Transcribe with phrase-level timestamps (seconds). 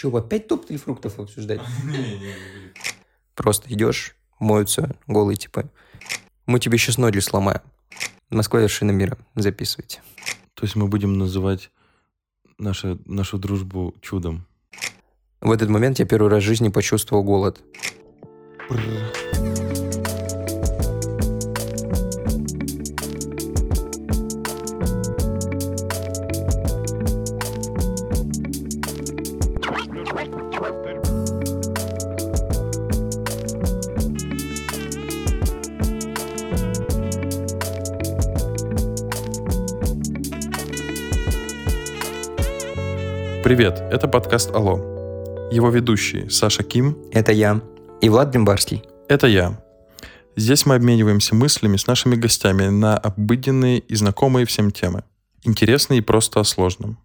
[0.00, 1.60] Че, опять топ-3 фруктов обсуждать?
[3.34, 5.68] Просто идешь, моются голые типа.
[6.46, 7.60] Мы тебе сейчас ноги сломаем.
[8.30, 9.18] Москва вершина мира.
[9.34, 10.00] Записывайте.
[10.54, 11.70] То есть мы будем называть
[12.56, 14.46] нашу, нашу дружбу чудом.
[15.42, 17.60] В этот момент я первый раз в жизни почувствовал голод.
[43.50, 44.76] Привет, это подкаст «Алло».
[45.50, 46.96] Его ведущие Саша Ким.
[47.10, 47.60] Это я.
[48.00, 48.84] И Влад Бимбарский.
[49.08, 49.60] Это я.
[50.36, 55.02] Здесь мы обмениваемся мыслями с нашими гостями на обыденные и знакомые всем темы.
[55.42, 56.96] Интересные и просто о сложном.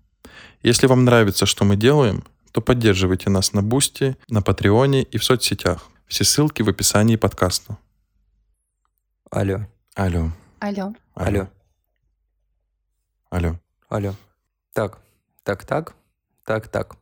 [0.61, 5.23] Если вам нравится, что мы делаем, то поддерживайте нас на Бусти, на Патреоне и в
[5.23, 5.89] соцсетях.
[6.05, 7.79] Все ссылки в описании подкаста.
[9.31, 9.65] Алло.
[9.95, 10.29] Алло.
[10.59, 10.93] Алло.
[11.15, 11.47] Алло.
[13.31, 13.59] Алло.
[13.89, 14.13] Алло.
[14.73, 14.99] Так,
[15.43, 15.95] так, так,
[16.45, 16.95] так, так.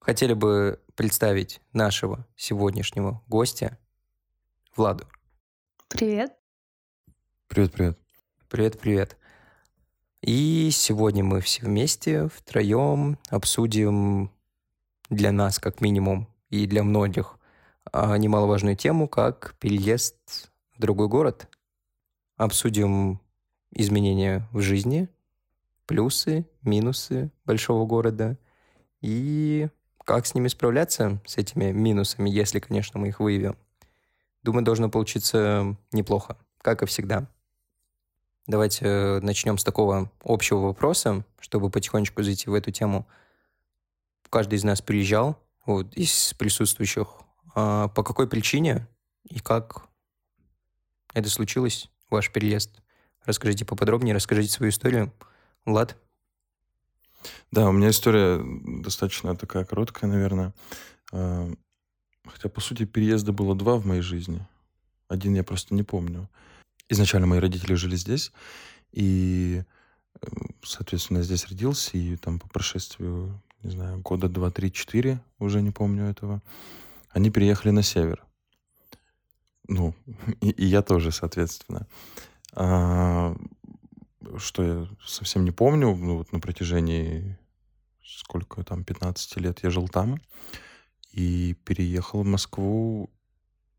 [0.00, 3.78] Хотели бы представить нашего сегодняшнего гостя
[4.74, 5.06] Владу.
[5.88, 6.32] Привет.
[7.46, 7.98] Привет, привет.
[8.48, 9.16] Привет, привет.
[10.22, 14.32] И сегодня мы все вместе, втроем обсудим
[15.10, 17.38] для нас, как минимум, и для многих,
[17.92, 21.48] а, немаловажную тему, как переезд в другой город.
[22.36, 23.20] Обсудим
[23.70, 25.08] изменения в жизни,
[25.86, 28.38] плюсы, минусы большого города
[29.00, 29.68] и
[30.04, 33.56] как с ними справляться, с этими минусами, если, конечно, мы их выявим.
[34.42, 37.28] Думаю, должно получиться неплохо, как и всегда.
[38.46, 43.06] Давайте э, начнем с такого общего вопроса, чтобы потихонечку зайти в эту тему.
[44.30, 47.06] Каждый из нас приезжал, вот, из присутствующих.
[47.54, 48.88] А по какой причине
[49.22, 49.86] и как
[51.14, 52.82] это случилось, ваш переезд?
[53.24, 55.12] Расскажите поподробнее, расскажите свою историю.
[55.64, 55.96] Влад?
[57.50, 58.40] Да, у меня история
[58.82, 60.52] достаточно такая короткая, наверное.
[61.12, 61.52] А,
[62.24, 64.46] Хотя, по сути, переезда было два в моей жизни.
[65.08, 66.28] Один я просто не помню.
[66.88, 68.32] Изначально мои родители жили здесь,
[68.92, 69.62] и,
[70.20, 70.26] э,
[70.62, 75.62] соответственно, я здесь родился, и там по прошествию, не знаю, года два, три, четыре, уже
[75.62, 76.42] не помню этого,
[77.10, 78.24] они переехали на север.
[79.68, 79.94] Ну,
[80.40, 81.86] и, и я тоже, соответственно.
[82.52, 83.34] А,
[84.38, 87.38] что я совсем не помню, ну, вот на протяжении
[88.04, 90.20] сколько там, 15 лет я жил там
[91.12, 93.10] и переехал в Москву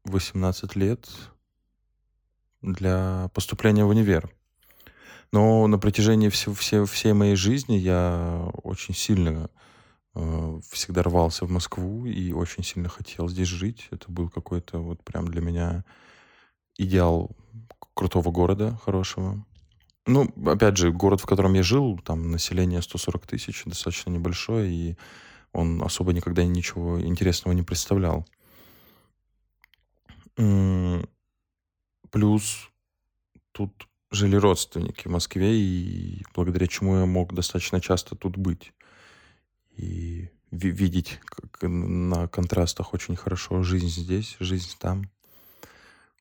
[0.06, 1.10] 18 лет
[2.62, 4.30] для поступления в универ.
[5.32, 9.50] Но на протяжении все, все, всей моей жизни я очень сильно
[10.14, 13.88] э, всегда рвался в Москву и очень сильно хотел здесь жить.
[13.90, 15.84] Это был какой-то вот прям для меня
[16.78, 17.36] идеал
[17.96, 19.44] крутого города, хорошего.
[20.06, 24.98] Ну, опять же, город, в котором я жил, там население 140 тысяч, достаточно небольшое, и
[25.54, 28.26] он особо никогда ничего интересного не представлял.
[32.12, 32.70] Плюс
[33.52, 38.74] тут жили родственники в Москве, и благодаря чему я мог достаточно часто тут быть.
[39.76, 45.10] И ви- видеть как на контрастах очень хорошо жизнь здесь, жизнь там.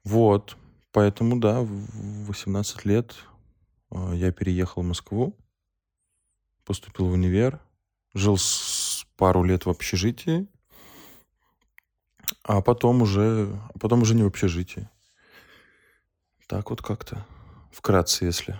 [0.04, 0.56] Вот.
[0.92, 3.14] Поэтому, да, в 18 лет
[4.14, 5.36] я переехал в Москву,
[6.64, 7.60] поступил в универ,
[8.14, 10.46] жил с пару лет в общежитии,
[12.44, 14.88] а потом уже, а потом уже не в общежитии.
[16.46, 17.24] Так вот как-то.
[17.70, 18.58] Вкратце, если.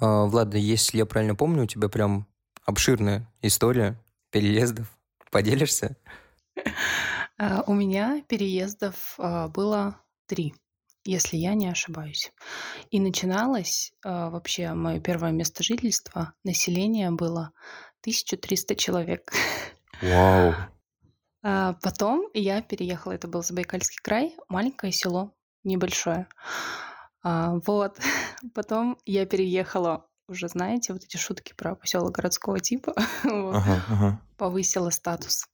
[0.00, 2.26] А, Влад, если я правильно помню, у тебя прям
[2.64, 4.00] обширная история
[4.30, 4.86] переездов.
[5.30, 5.96] Поделишься?
[7.42, 9.96] А, У меня переездов а, было
[10.26, 10.54] три,
[11.04, 12.32] если я не ошибаюсь.
[12.90, 16.34] И начиналось а, вообще мое первое место жительства.
[16.44, 17.52] Население было
[18.02, 19.32] 1300 человек.
[20.02, 20.54] Вау.
[21.42, 25.32] А Потом я переехала, это был Забайкальский край, маленькое село,
[25.64, 26.28] небольшое.
[27.22, 27.98] А, Вот.
[28.54, 32.94] Потом я переехала, уже знаете, вот эти шутки про поселок городского типа.
[33.24, 33.54] Вот.
[33.56, 34.20] Ага, ага.
[34.36, 35.46] повысила статус.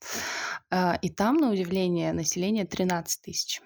[0.69, 3.61] А, И там, на удивление, население 13 тысяч.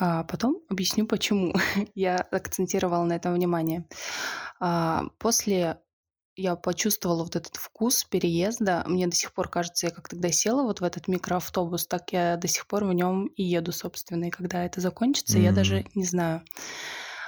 [0.00, 1.52] А потом объясню, почему
[1.94, 3.84] я акцентировала на этом внимание.
[4.60, 5.80] А, После
[6.36, 8.84] я почувствовала вот этот вкус переезда.
[8.86, 12.36] Мне до сих пор кажется, я как тогда села вот в этот микроавтобус, так я
[12.36, 14.26] до сих пор в нем и еду, собственно.
[14.26, 16.44] И когда это закончится, я даже не знаю.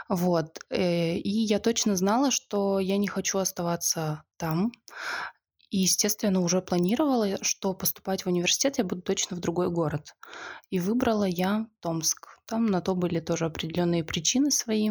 [0.09, 0.59] Вот.
[0.71, 4.71] Э, И я точно знала, что я не хочу оставаться там.
[5.71, 10.15] И, естественно, уже планировала, что поступать в университет я буду точно в другой город.
[10.71, 12.30] И выбрала я Томск.
[12.51, 14.91] Там на то были тоже определенные причины свои.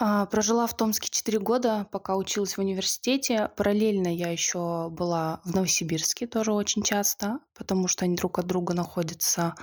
[0.00, 3.48] А, прожила в Томске 4 года, пока училась в университете.
[3.56, 8.74] Параллельно я еще была в Новосибирске тоже очень часто, потому что они друг от друга
[8.74, 9.54] находятся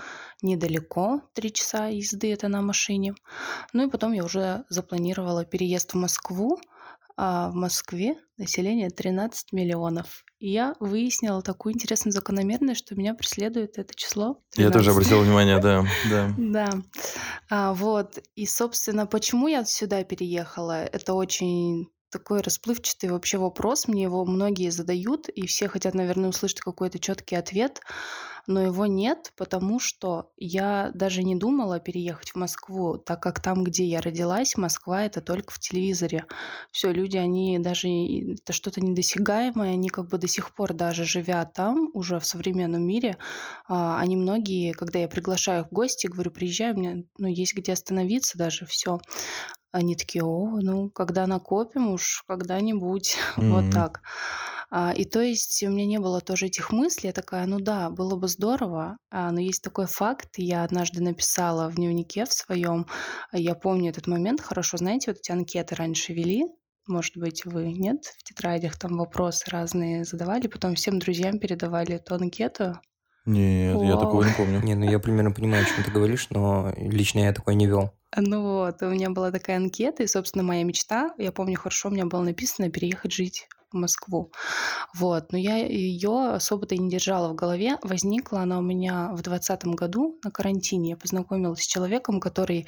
[0.42, 3.14] недалеко, 3 часа езды это на машине.
[3.74, 6.62] Ну и потом я уже запланировала переезд в Москву,
[7.18, 10.24] а в Москве население 13 миллионов.
[10.40, 14.42] И я выяснила такую интересную закономерность, что меня преследует это число.
[14.52, 14.58] 13.
[14.58, 16.34] Я тоже обратил внимание, да, да.
[16.38, 16.70] Да.
[17.50, 18.18] А, вот.
[18.36, 20.84] И, собственно, почему я сюда переехала?
[20.84, 23.88] Это очень такой расплывчатый вообще вопрос.
[23.88, 27.82] Мне его многие задают, и все хотят, наверное, услышать какой-то четкий ответ,
[28.48, 33.64] но его нет, потому что я даже не думала переехать в Москву, так как там,
[33.64, 36.26] где я родилась, Москва это только в телевизоре.
[36.72, 41.46] Все, люди, они даже это что-то недосягаемое, они как бы до сих пор даже живя
[41.46, 43.18] там, уже в современном мире,
[43.68, 47.56] а, они многие, когда я приглашаю их в гости, говорю, приезжай, у меня ну, есть
[47.56, 49.00] где остановиться даже, все.
[49.72, 54.02] Они такие, о, ну, когда накопим уж когда-нибудь, вот так.
[54.74, 57.08] А, и то есть у меня не было тоже этих мыслей.
[57.08, 60.30] Я такая, ну да, было бы здорово, а, но есть такой факт.
[60.38, 62.88] Я однажды написала в дневнике в своем,
[63.34, 64.78] я помню этот момент хорошо.
[64.78, 66.46] Знаете, вот эти анкеты раньше вели,
[66.88, 72.16] может быть, вы нет, в тетрадях там вопросы разные задавали, потом всем друзьям передавали эту
[72.16, 72.80] анкету.
[73.26, 74.62] Нет, я такого не помню.
[74.62, 77.92] Не, ну я примерно понимаю, о чем ты говоришь, но лично я такой не вел.
[78.16, 81.92] Ну вот, у меня была такая анкета, и, собственно, моя мечта, я помню хорошо, у
[81.92, 84.32] меня было написано переехать жить Москву.
[84.94, 87.78] Вот, но я ее особо-то и не держала в голове.
[87.82, 90.92] Возникла она у меня в двадцатом году на карантине.
[90.92, 92.68] Я познакомилась с человеком, который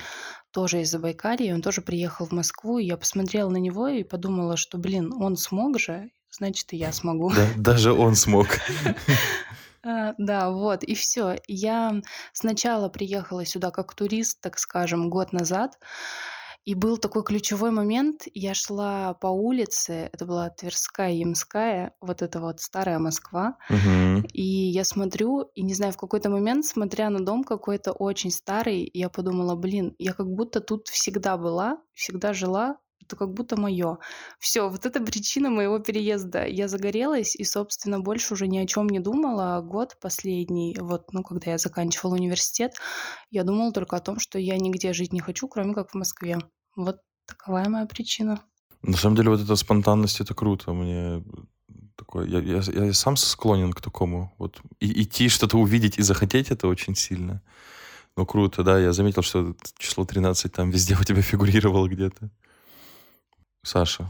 [0.52, 4.56] тоже из Забайкалья, он тоже приехал в Москву, и я посмотрела на него и подумала,
[4.56, 7.32] что, блин, он смог же, значит, и я смогу.
[7.32, 8.48] Да, даже он смог.
[9.86, 11.36] А, да, вот, и все.
[11.48, 12.02] Я
[12.32, 15.78] сначала приехала сюда как турист, так скажем, год назад.
[16.66, 18.24] И был такой ключевой момент.
[18.34, 23.58] Я шла по улице, это была Тверская, Ямская, вот это вот старая Москва.
[23.70, 24.26] Мгм.
[24.32, 28.90] И я смотрю, и не знаю, в какой-то момент, смотря на дом какой-то очень старый,
[28.94, 33.98] я подумала, блин, я как будто тут всегда была, всегда жила, это как будто мое.
[34.40, 36.46] Все, вот это причина моего переезда.
[36.46, 39.62] Я загорелась и, собственно, больше уже ни о чем не думала.
[39.62, 42.74] Год последний, вот, ну, когда я заканчивала университет,
[43.30, 46.40] я думала только о том, что я нигде жить не хочу, кроме как в Москве.
[46.76, 46.98] Вот
[47.28, 48.42] таковая моя причина.
[48.82, 50.74] На самом деле, вот эта спонтанность, это круто.
[50.74, 51.24] Мне
[51.96, 54.34] такое, я, я, я сам склонен к такому.
[54.38, 57.42] Вот и, идти что-то увидеть и захотеть, это очень сильно.
[58.16, 58.80] Ну, круто, да.
[58.80, 62.30] Я заметил, что число 13 там везде у тебя фигурировало где-то.
[63.64, 64.06] Саша,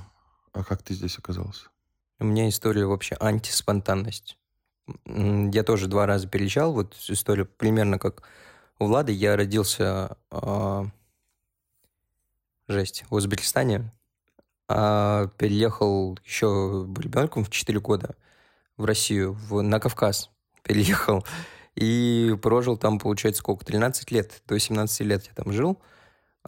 [0.52, 1.68] а как ты здесь оказался?
[2.20, 4.38] У меня история вообще антиспонтанность.
[5.06, 6.74] Я тоже два раза переезжал.
[6.74, 8.24] Вот история примерно как
[8.80, 9.12] у Влады.
[9.12, 10.88] Я родился, а,
[12.68, 13.92] жесть, в Узбекистане.
[14.68, 18.16] А переехал еще ребенком в 4 года
[18.76, 20.32] в Россию, в, на Кавказ
[20.64, 21.24] переехал.
[21.76, 23.66] И прожил там, получается, сколько?
[23.66, 24.42] 13 лет.
[24.48, 25.80] До 17 лет я там жил.
[25.80, 25.86] А,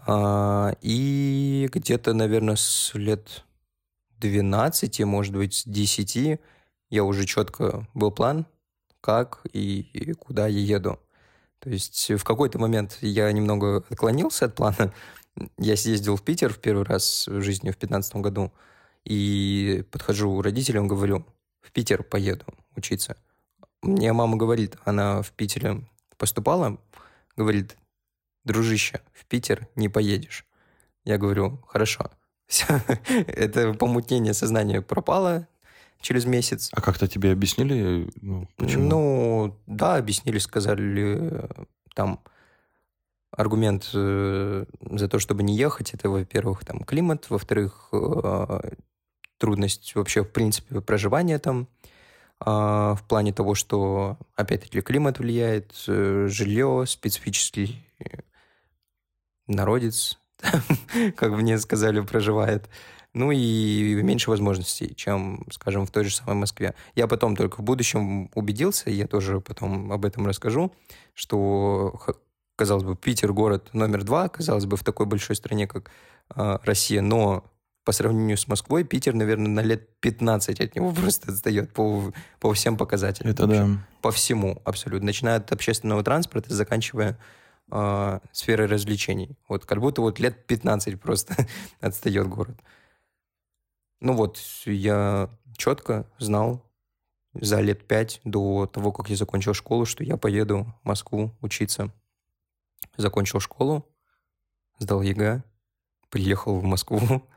[0.07, 3.45] и где-то, наверное, с лет
[4.19, 6.39] 12, может быть, с 10
[6.89, 8.45] я уже четко был план,
[9.01, 10.99] как и куда я еду.
[11.59, 14.93] То есть в какой-то момент я немного отклонился от плана.
[15.57, 18.51] Я съездил в Питер в первый раз в жизни в 2015 году.
[19.03, 21.25] И подхожу к родителям, говорю,
[21.61, 23.17] в Питер поеду учиться.
[23.81, 25.85] Мне мама говорит, она в Питере
[26.17, 26.79] поступала,
[27.35, 27.77] говорит,
[28.45, 30.45] дружище, в Питер не поедешь.
[31.03, 32.11] Я говорю, хорошо.
[32.47, 32.81] Все,
[33.27, 35.47] это помутнение сознания пропало
[35.99, 36.69] через месяц.
[36.71, 38.87] А как-то тебе объяснили, ну, почему?
[38.87, 41.49] Ну, да, объяснили, сказали,
[41.95, 42.19] там
[43.31, 48.59] аргумент э, за то, чтобы не ехать, это, во-первых, там климат, во-вторых, э,
[49.37, 51.67] трудность вообще, в принципе, проживания там,
[52.39, 57.85] а, в плане того, что, опять-таки, климат влияет, э, жилье, специфический
[59.47, 60.19] народец,
[61.15, 62.69] как мне сказали, проживает.
[63.13, 66.75] Ну и меньше возможностей, чем, скажем, в той же самой Москве.
[66.95, 70.73] Я потом только в будущем убедился, я тоже потом об этом расскажу,
[71.13, 71.97] что,
[72.57, 75.91] казалось бы, Питер город номер два, казалось бы, в такой большой стране, как
[76.35, 77.45] э, Россия, но
[77.85, 82.11] по сравнению с Москвой, Питер, наверное, на лет 15 от него просто отстает по,
[82.41, 83.31] по всем показателям.
[83.31, 83.67] Это да.
[84.01, 85.05] По всему абсолютно.
[85.05, 87.17] Начиная от общественного транспорта, заканчивая
[87.71, 89.37] э, сферой развлечений.
[89.47, 91.35] Вот как будто вот лет 15 просто
[91.79, 92.59] отстает город.
[94.01, 96.63] Ну вот, я четко знал
[97.33, 101.91] за лет пять до того, как я закончил школу, что я поеду в Москву учиться.
[102.97, 103.85] Закончил школу,
[104.79, 105.43] сдал ЕГЭ,
[106.09, 107.27] приехал в Москву,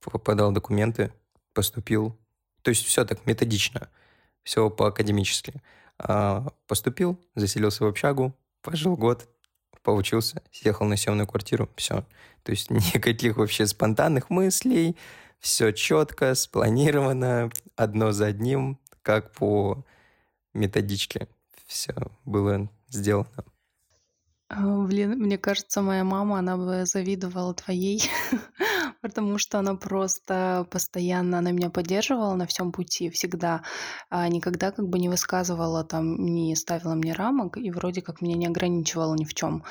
[0.24, 1.12] подал документы,
[1.54, 2.16] поступил.
[2.62, 3.88] То есть все так методично,
[4.42, 5.62] все по-академически.
[5.98, 9.28] А, поступил, заселился в общагу, пожил год,
[9.86, 12.04] поучился, съехал на съемную квартиру, все.
[12.42, 14.96] То есть никаких вообще спонтанных мыслей,
[15.38, 19.84] все четко, спланировано, одно за одним, как по
[20.54, 21.28] методичке.
[21.66, 23.44] Все было сделано.
[24.48, 28.02] А, блин, мне кажется, моя мама, она бы завидовала твоей,
[29.08, 33.62] потому что она просто постоянно, она меня поддерживала на всем пути, всегда.
[34.10, 38.36] А никогда как бы не высказывала там, не ставила мне рамок и вроде как меня
[38.36, 39.64] не ограничивала ни в чем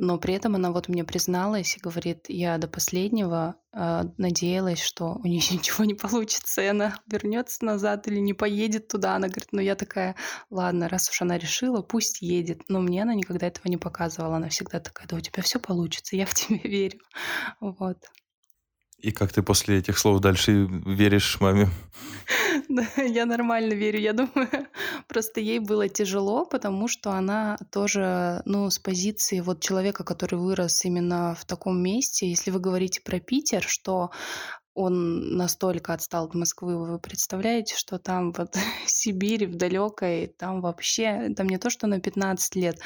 [0.00, 5.20] но при этом она вот мне призналась и говорит, я до последнего э, надеялась, что
[5.22, 9.16] у нее ничего не получится, и она вернется назад или не поедет туда.
[9.16, 10.16] Она говорит, ну я такая,
[10.48, 12.62] ладно, раз уж она решила, пусть едет.
[12.68, 14.36] Но мне она никогда этого не показывала.
[14.36, 17.00] Она всегда такая, да у тебя все получится, я в тебя верю.
[17.60, 17.98] Вот.
[19.02, 21.68] И как ты после этих слов дальше веришь маме?
[22.68, 23.98] Да, я нормально верю.
[23.98, 24.48] Я думаю,
[25.08, 30.84] просто ей было тяжело, потому что она тоже, ну, с позиции вот человека, который вырос
[30.84, 32.28] именно в таком месте.
[32.28, 34.10] Если вы говорите про Питер, что
[34.74, 41.32] он настолько отстал от Москвы, вы представляете, что там вот Сибирь в далекой, там вообще,
[41.36, 42.78] там не то, что на 15 лет.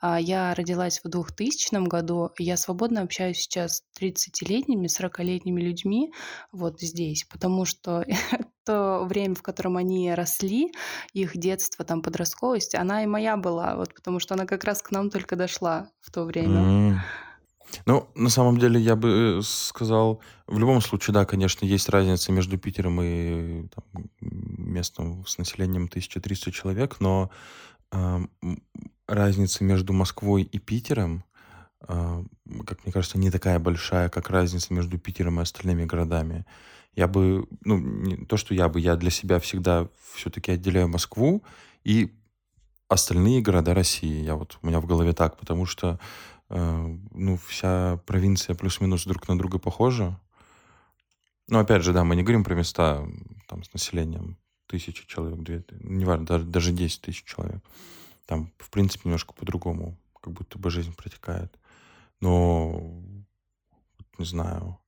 [0.00, 6.12] А я родилась в 2000 году, я свободно общаюсь сейчас с 30-летними, 40-летними людьми
[6.52, 8.04] вот здесь, потому что
[8.64, 10.72] то время, в котором они росли,
[11.12, 14.90] их детство, там, подростковость, она и моя была, вот потому что она как раз к
[14.90, 16.60] нам только дошла в то время.
[16.60, 16.94] Mm.
[17.86, 22.32] Ну, на самом деле, я бы э, сказал, в любом случае, да, конечно, есть разница
[22.32, 27.30] между Питером и там, местом с населением 1300 человек, но
[27.92, 28.20] э,
[29.06, 31.24] разница между Москвой и Питером,
[31.88, 32.24] э,
[32.66, 36.44] как мне кажется, не такая большая, как разница между Питером и остальными городами.
[36.94, 41.42] Я бы, ну, не то, что я бы, я для себя всегда все-таки отделяю Москву
[41.82, 42.12] и
[42.88, 44.22] остальные города России.
[44.22, 45.98] Я вот, у меня в голове так, потому что
[46.48, 50.20] ну, вся провинция плюс-минус друг на друга похожа.
[51.48, 53.06] Но опять же, да, мы не говорим про места
[53.48, 57.62] там с населением тысячи человек, две, неважно, даже, даже 10 тысяч человек.
[58.26, 61.58] Там, в принципе, немножко по-другому, как будто бы жизнь протекает.
[62.20, 63.02] Но,
[64.18, 64.78] не знаю,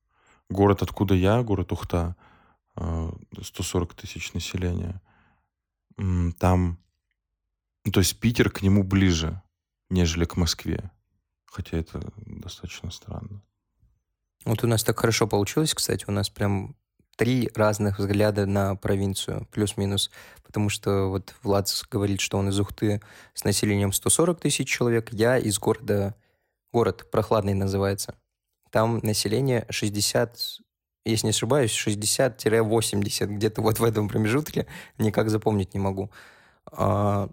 [0.49, 2.15] город, откуда я, город Ухта,
[2.75, 5.01] 140 э, тысяч населения,
[6.39, 6.79] там,
[7.85, 9.41] ну, то есть Питер к нему ближе,
[9.89, 10.91] нежели к Москве.
[11.47, 13.41] Хотя это достаточно странно.
[14.45, 16.75] Вот у нас так хорошо получилось, кстати, у нас прям
[17.17, 20.09] три разных взгляда на провинцию, плюс-минус.
[20.43, 23.01] Потому что вот Влад говорит, что он из Ухты
[23.33, 26.15] с населением 140 тысяч человек, я из города,
[26.71, 28.15] город Прохладный называется.
[28.71, 30.37] Там население 60,
[31.05, 36.11] если не ошибаюсь, 60-80, где-то вот в этом промежутке, никак запомнить не могу.
[36.71, 37.29] А,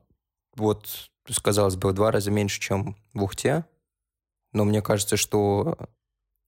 [0.56, 1.10] вот,
[1.42, 3.64] казалось бы, в два раза меньше, чем в Ухте,
[4.54, 5.76] но мне кажется, что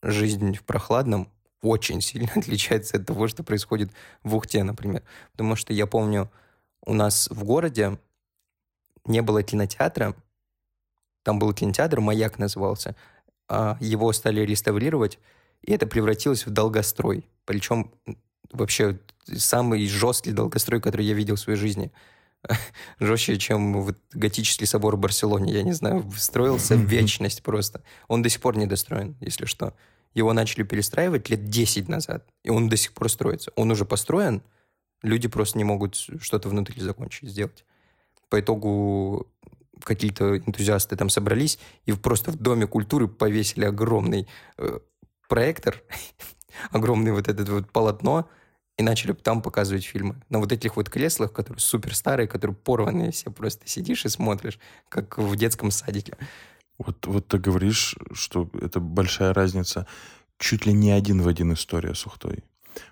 [0.03, 1.29] жизнь в прохладном
[1.61, 3.91] очень сильно отличается от того, что происходит
[4.23, 5.03] в Ухте, например.
[5.33, 6.31] Потому что я помню,
[6.87, 7.99] у нас в городе
[9.05, 10.15] не было кинотеатра,
[11.23, 12.95] там был кинотеатр, «Маяк» назывался,
[13.49, 15.19] а его стали реставрировать,
[15.63, 17.25] и это превратилось в долгострой.
[17.45, 17.93] Причем
[18.53, 21.93] вообще самый жесткий долгострой, который я видел в своей жизни–
[23.01, 27.83] жестче, чем вот готический собор в Барселоне, я не знаю, строился в вечность просто.
[28.09, 29.75] Он до сих пор не достроен, если что.
[30.15, 33.53] Его начали перестраивать лет 10 назад, и он до сих пор строится.
[33.55, 34.43] Он уже построен,
[35.03, 37.65] люди просто не могут что-то внутри закончить, сделать.
[38.29, 39.27] По итогу
[39.83, 44.27] какие-то энтузиасты там собрались и просто в Доме культуры повесили огромный
[44.57, 44.79] э,
[45.29, 45.83] проектор,
[46.71, 48.29] огромный вот этот вот полотно,
[48.77, 50.17] и начали там показывать фильмы.
[50.29, 54.59] На вот этих вот креслах, которые супер старые, которые порванные, все просто сидишь и смотришь,
[54.89, 56.17] как в детском садике.
[56.79, 59.87] Вот, вот ты говоришь, что это большая разница.
[60.39, 62.45] Чуть ли не один в один история с Ухтой.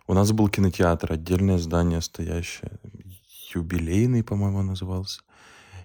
[0.07, 2.73] У нас был кинотеатр, отдельное здание стоящее,
[3.55, 5.21] юбилейный, по-моему, назывался.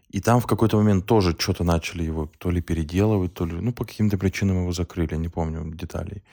[0.07, 3.73] И там в какой-то момент тоже что-то начали его то ли переделывать, то ли, ну,
[3.73, 6.23] по каким-то причинам его закрыли, не помню деталей.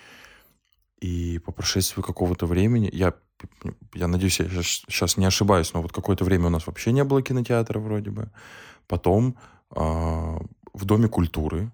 [1.01, 3.13] И по прошествии какого-то времени, я
[3.95, 7.23] я надеюсь, я сейчас не ошибаюсь, но вот какое-то время у нас вообще не было
[7.23, 8.31] кинотеатра вроде бы.
[8.87, 9.37] Потом
[9.71, 11.71] э, в Доме культуры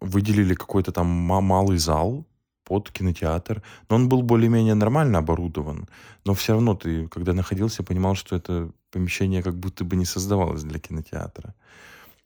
[0.00, 2.26] выделили какой-то там малый зал,
[2.66, 3.62] под кинотеатр.
[3.88, 5.88] Но он был более-менее нормально оборудован.
[6.24, 10.64] Но все равно ты, когда находился, понимал, что это помещение как будто бы не создавалось
[10.64, 11.54] для кинотеатра.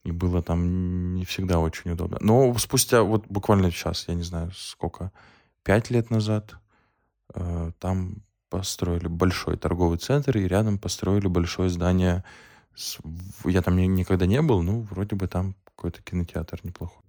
[0.02, 2.18] И было там не всегда очень удобно.
[2.20, 5.12] Но спустя вот буквально сейчас, я не знаю сколько,
[5.62, 6.56] пять лет назад,
[7.34, 12.24] э, там построили большой торговый центр, и рядом построили большое здание.
[12.74, 12.98] С...
[13.44, 17.02] Я там никогда не был, ну, вроде бы там какой-то кинотеатр неплохой.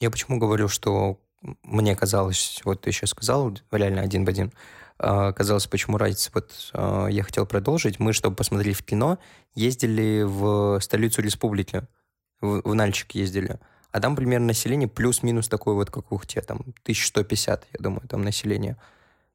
[0.00, 1.20] Я почему говорю, что
[1.62, 4.52] мне казалось, вот ты сейчас сказал, реально один в один,
[4.98, 6.30] а, казалось, почему разница.
[6.34, 7.98] Вот а, я хотел продолжить.
[7.98, 9.18] Мы, чтобы посмотреть в кино,
[9.54, 11.86] ездили в столицу республики,
[12.40, 13.58] в, Нальчик ездили.
[13.90, 18.22] А там примерно население плюс-минус такое вот, как у тебя, там 1150, я думаю, там
[18.22, 18.76] население.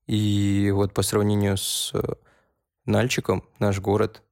[0.07, 1.93] И вот по сравнению с
[2.85, 4.23] Нальчиком, наш город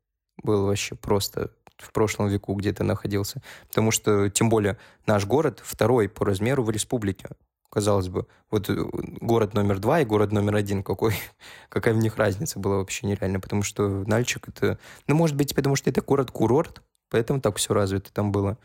[0.42, 3.42] был вообще просто в прошлом веку где-то находился.
[3.68, 7.30] Потому что, тем более, наш город второй по размеру в республике.
[7.70, 8.76] Казалось бы, вот э,
[9.20, 11.14] город номер два и город номер один, какой,
[11.70, 14.80] какая в них разница была вообще нереальная, потому что Нальчик это...
[15.08, 18.58] Ну, может быть, потому что это город-курорт, поэтому так все развито там было.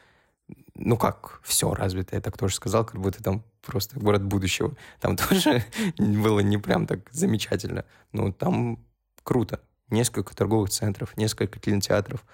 [0.74, 4.74] Ну как, все развито, я так тоже сказал, как будто там просто город будущего.
[5.00, 5.64] Там тоже
[5.98, 7.84] было не прям так замечательно.
[8.12, 8.78] Но там
[9.22, 9.60] круто.
[9.90, 12.24] Несколько торговых центров, несколько кинотеатров,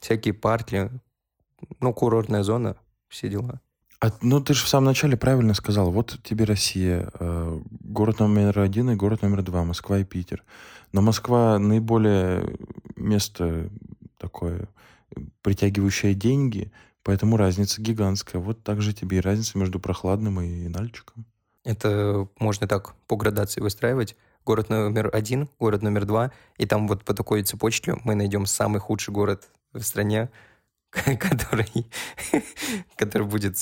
[0.00, 0.90] всякие парки,
[1.80, 2.76] ну, курортная зона,
[3.08, 3.60] все дела.
[4.00, 5.90] А, ну, ты же в самом начале правильно сказал.
[5.90, 10.44] Вот тебе Россия, э, город номер один и город номер два, Москва и Питер.
[10.92, 12.56] Но Москва наиболее
[12.96, 13.70] место
[14.18, 14.68] такое,
[15.42, 16.70] притягивающее деньги,
[17.04, 18.42] поэтому разница гигантская.
[18.42, 21.24] Вот так же тебе и разница между прохладным и Нальчиком.
[21.62, 24.16] Это можно так по градации выстраивать.
[24.44, 28.80] Город номер один, город номер два, и там вот по такой цепочке мы найдем самый
[28.80, 30.28] худший город в стране,
[30.90, 31.86] который,
[32.96, 33.56] который будет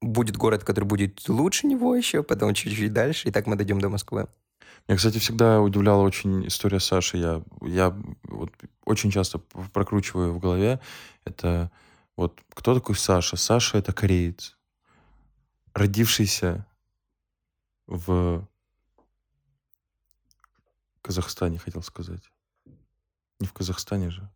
[0.00, 3.88] будет город, который будет лучше него еще, потом чуть-чуть дальше, и так мы дойдем до
[3.88, 4.28] Москвы.
[4.86, 7.18] Меня, кстати, всегда удивляла очень история Саши.
[7.18, 8.52] Я, я вот
[8.84, 10.80] очень часто прокручиваю в голове.
[11.24, 11.70] Это
[12.16, 13.36] вот кто такой Саша?
[13.36, 14.56] Саша— это кореец,
[15.74, 16.66] родившийся
[17.86, 18.46] в
[21.02, 22.30] Казахстане, хотел сказать.
[23.40, 24.28] Не в Казахстане же.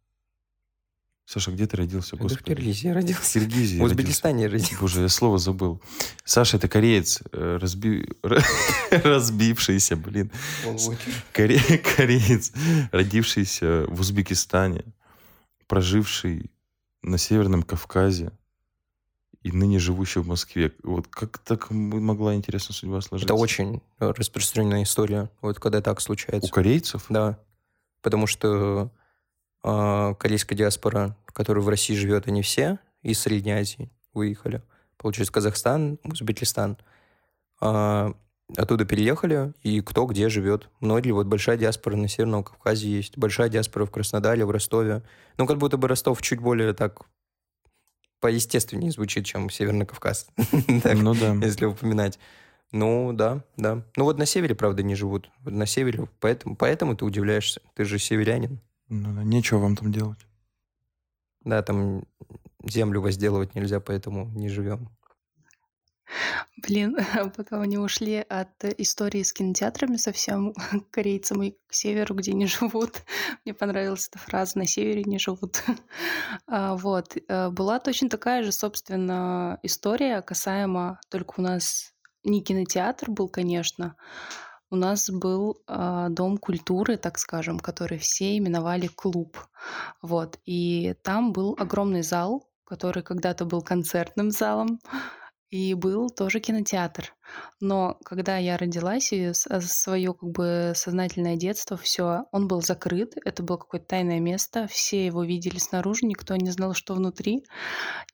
[1.25, 2.41] Саша, где ты родился, господи?
[2.41, 3.23] в Киргизии родился.
[3.23, 4.77] В Киргизии В Узбекистане родился.
[4.81, 5.81] Боже, я слово забыл.
[6.25, 8.09] Саша, это кореец, э, разби...
[8.91, 10.31] разбившийся, блин.
[11.33, 11.59] Коре...
[11.97, 12.53] Кореец,
[12.91, 14.85] родившийся в Узбекистане,
[15.69, 16.51] проживший
[17.03, 18.33] на Северном Кавказе
[19.43, 20.73] и ныне живущий в Москве.
[20.83, 23.33] Вот как так могла интересная судьба сложиться?
[23.33, 26.49] Это очень распространенная история, вот когда так случается.
[26.49, 27.07] У корейцев?
[27.09, 27.39] Да.
[28.03, 28.91] Потому что
[29.63, 34.63] корейская диаспора который в России живет, они все из Средней Азии выехали.
[34.97, 36.77] Получается, Казахстан, Узбекистан.
[37.61, 38.15] А,
[38.57, 40.69] оттуда переехали, и кто где живет.
[40.81, 45.03] Многие, вот большая диаспора на Северном Кавказе есть, большая диаспора в Краснодаре, в Ростове.
[45.39, 47.03] Ну, как будто бы Ростов чуть более так
[48.21, 50.29] поестественнее звучит, чем Северный Кавказ.
[50.95, 51.35] ну да.
[51.45, 52.19] Если упоминать.
[52.71, 53.85] Ну, да, да.
[53.97, 55.31] Ну вот на севере, правда, не живут.
[55.45, 57.61] На севере, поэтому, поэтому ты удивляешься.
[57.75, 58.61] Ты же северянин.
[58.95, 60.19] Ну да, нечего вам там делать.
[61.41, 62.05] Да, там
[62.63, 64.91] землю возделывать нельзя, поэтому не живем.
[66.59, 66.99] Блин,
[67.37, 72.35] пока мы не ушли от истории с кинотеатрами совсем к корейцам и к северу, где
[72.35, 73.03] не живут.
[73.47, 75.65] Мне понравилась эта фраза «на севере не живут».
[76.47, 77.17] А, вот.
[77.29, 81.01] Э, была точно такая же, собственно, история касаемо...
[81.09, 83.97] Только у нас не кинотеатр был, конечно,
[84.73, 89.37] у нас был э, дом культуры, так скажем, который все именовали клуб.
[90.01, 90.39] Вот.
[90.47, 94.81] И там был огромный зал, который когда-то был концертным залом.
[95.51, 97.15] И был тоже кинотеатр.
[97.61, 103.43] Но когда я родилась, и свое как бы сознательное детство, все, он был закрыт, это
[103.43, 107.45] было какое-то тайное место, все его видели снаружи, никто не знал, что внутри.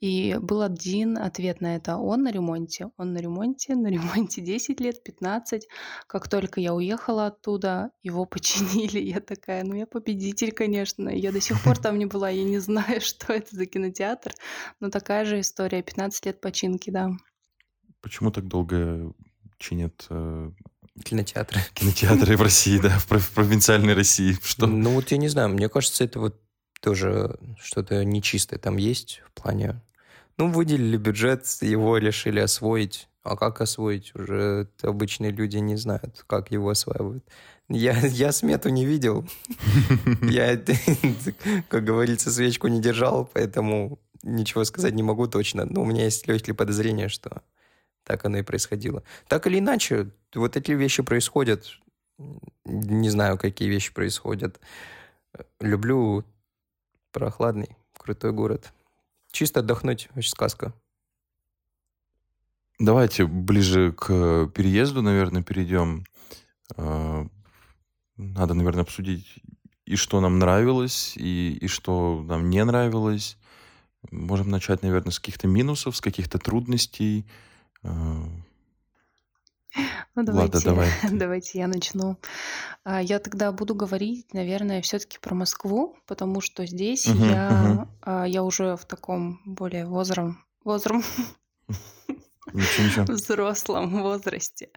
[0.01, 4.81] И был один ответ на это, он на ремонте, он на ремонте, на ремонте 10
[4.81, 5.67] лет, 15.
[6.07, 11.41] Как только я уехала оттуда, его починили, я такая, ну я победитель, конечно, я до
[11.41, 14.33] сих пор там не была, я не знаю, что это за кинотеатр,
[14.81, 17.11] но такая же история, 15 лет починки, да.
[18.01, 19.13] Почему так долго
[19.59, 20.51] чинят э,
[21.05, 21.61] кинотеатры?
[21.75, 24.37] Кинотеатры в России, да, в, провинциальной России.
[24.43, 24.67] Что?
[24.67, 26.41] Ну вот я не знаю, мне кажется, это вот
[26.81, 29.83] тоже что-то нечистое там есть в плане...
[30.37, 33.09] Ну, выделили бюджет, его решили освоить.
[33.25, 34.15] А как освоить?
[34.15, 37.25] Уже обычные люди не знают, как его осваивают.
[37.69, 39.29] Я, я смету не видел.
[40.23, 40.57] Я,
[41.69, 45.65] как говорится, свечку не держал, поэтому ничего сказать не могу точно.
[45.65, 47.43] Но у меня есть легкие подозрения, что
[48.09, 49.03] так оно и происходило.
[49.29, 51.79] Так или иначе, вот эти вещи происходят.
[52.65, 54.59] Не знаю, какие вещи происходят.
[55.61, 56.25] Люблю
[57.13, 58.73] прохладный, крутой город.
[59.31, 60.73] Чисто отдохнуть, очень сказка.
[62.79, 66.05] Давайте ближе к переезду, наверное, перейдем.
[66.77, 67.27] А,
[68.17, 69.27] надо, наверное, обсудить
[69.85, 73.37] и что нам нравилось, и, и что нам не нравилось.
[74.11, 77.27] Можем начать, наверное, с каких-то минусов, с каких-то трудностей.
[77.83, 77.89] А,
[80.15, 80.91] ну, давайте, Ладно, давай.
[81.13, 82.17] давайте я начну.
[82.85, 88.25] А, я тогда буду говорить, наверное, все-таки про Москву, потому что здесь угу, я, угу.
[88.25, 89.87] я уже в таком более
[92.53, 93.05] Ничего, ничего.
[93.13, 94.71] взрослом возрасте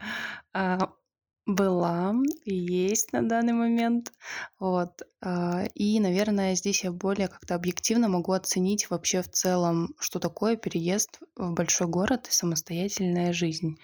[1.45, 2.13] была
[2.45, 4.11] есть на данный момент.
[4.59, 5.01] Вот.
[5.21, 10.55] А, и, наверное, здесь я более как-то объективно могу оценить вообще в целом, что такое
[10.55, 13.77] переезд в большой город и самостоятельная жизнь.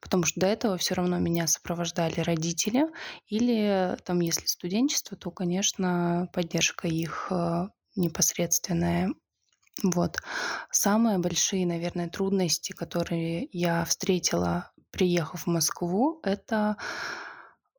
[0.00, 2.86] Потому что до этого все равно меня сопровождали родители,
[3.26, 9.12] или там, если студенчество, то, конечно, поддержка их а, непосредственная
[9.82, 10.18] вот.
[10.70, 16.76] Самые большие, наверное, трудности, которые я встретила, приехав в Москву, это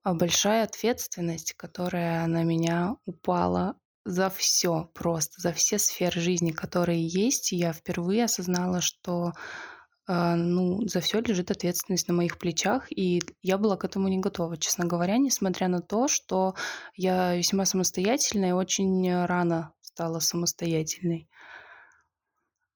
[0.03, 7.05] а, большая ответственность, которая на меня упала за все просто, за все сферы жизни, которые
[7.05, 7.51] есть.
[7.51, 9.33] Я впервые осознала, что
[10.07, 14.17] э, ну, за все лежит ответственность на моих плечах, и я была к этому не
[14.17, 16.55] готова, честно говоря, несмотря на то, что
[16.95, 21.29] я весьма самостоятельная и очень рано стала самостоятельной.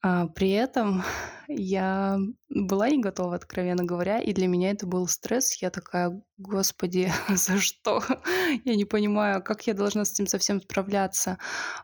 [0.08, 1.04] А, при этом
[1.48, 5.60] я была не готова, откровенно говоря, и для меня это был стресс.
[5.64, 8.04] Я такая: "Господи, за что?
[8.66, 11.40] Я не понимаю, как я должна с этим совсем справляться?"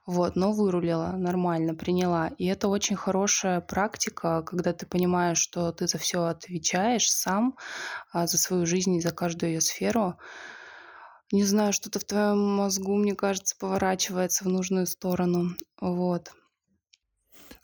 [0.06, 2.28] Вот, но вырулила нормально, приняла.
[2.38, 7.58] И это очень хорошая практика, когда ты понимаешь, что ты за все отвечаешь сам,
[8.12, 10.16] а, за свою жизнь и за каждую ее сферу.
[11.32, 15.56] Не знаю, что-то в твоем мозгу, мне кажется, поворачивается в нужную сторону.
[15.80, 16.32] Вот.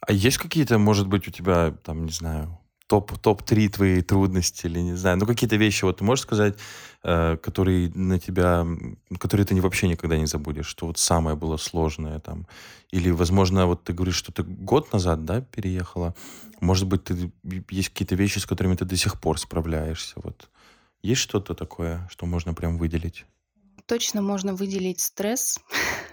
[0.08, 4.80] А есть какие-то, может быть, у тебя, там, не знаю, топ, топ-3 твои трудности или
[4.80, 6.58] не знаю, ну какие-то вещи, вот ты можешь сказать,
[7.04, 8.66] э, которые на тебя,
[9.20, 12.48] которые ты вообще никогда не забудешь, что вот самое было сложное там,
[12.90, 16.16] или, возможно, вот ты говоришь, что ты год назад, да, переехала,
[16.62, 17.30] может быть, ты,
[17.70, 20.50] есть какие-то вещи, с которыми ты до сих пор справляешься, вот.
[21.04, 23.26] Есть что-то такое, что можно прям выделить?
[23.86, 25.60] Точно можно выделить стресс.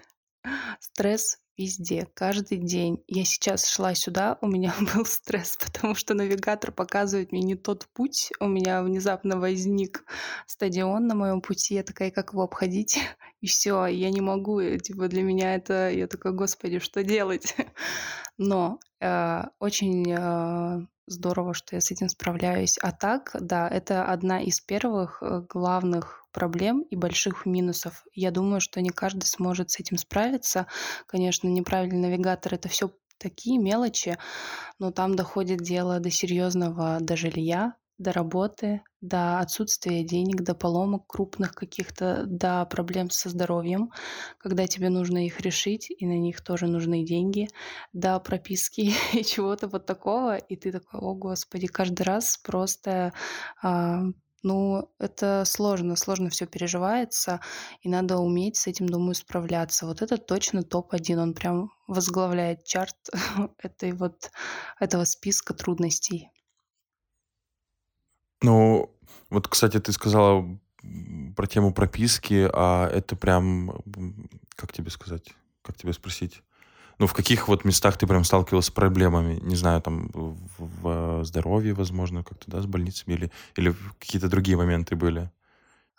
[0.80, 3.04] Стресс Везде, каждый день.
[3.06, 7.86] Я сейчас шла сюда, у меня был стресс, потому что навигатор показывает мне не тот
[7.94, 8.32] путь.
[8.40, 10.04] У меня внезапно возник
[10.48, 11.74] стадион на моем пути.
[11.74, 12.98] Я такая, как его обходить?
[13.40, 14.60] И все, я не могу.
[14.78, 15.90] Типа для меня это...
[15.90, 17.54] Я такая, господи, что делать?
[18.36, 22.78] Но э, очень э, здорово, что я с этим справляюсь.
[22.82, 28.04] А так, да, это одна из первых э, главных проблем и больших минусов.
[28.12, 30.66] Я думаю, что не каждый сможет с этим справиться.
[31.06, 34.18] Конечно, неправильный навигатор это все такие мелочи,
[34.78, 41.06] но там доходит дело до серьезного, до жилья, до работы, до отсутствия денег, до поломок
[41.06, 43.92] крупных каких-то, до проблем со здоровьем,
[44.38, 47.48] когда тебе нужно их решить, и на них тоже нужны деньги,
[47.92, 53.12] до прописки и чего-то вот такого, и ты такой, о господи, каждый раз просто
[53.62, 54.02] а,
[54.44, 57.40] ну, это сложно, сложно все переживается,
[57.80, 59.86] и надо уметь с этим, думаю, справляться.
[59.86, 62.96] Вот это точно топ-1, он прям возглавляет чарт
[63.58, 64.30] этой вот,
[64.78, 66.30] этого списка трудностей.
[68.42, 68.94] Ну,
[69.30, 70.60] вот, кстати, ты сказала
[71.34, 73.82] про тему прописки, а это прям,
[74.56, 76.42] как тебе сказать, как тебе спросить?
[76.98, 79.38] Ну, в каких вот местах ты прям сталкивалась с проблемами?
[79.40, 84.56] Не знаю, там, в, в здоровье, возможно, как-то, да, с больницами или, или какие-то другие
[84.56, 85.30] моменты были?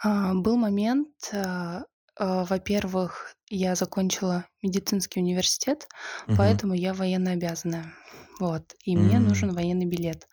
[0.01, 1.83] А, был момент, а,
[2.17, 5.87] а, во-первых, я закончила медицинский университет,
[6.27, 6.37] угу.
[6.37, 7.93] поэтому я военно обязанная.
[8.39, 8.73] Вот.
[8.83, 10.27] И мне нужен военный билет.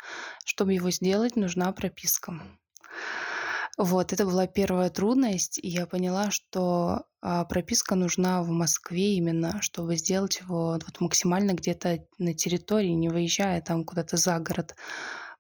[0.45, 2.35] Чтобы его сделать, нужна прописка.
[3.79, 9.63] Вот, это была первая трудность, и я поняла, что а, прописка нужна в Москве именно,
[9.63, 14.77] чтобы сделать его вот максимально где-то на территории, не выезжая там куда-то за город.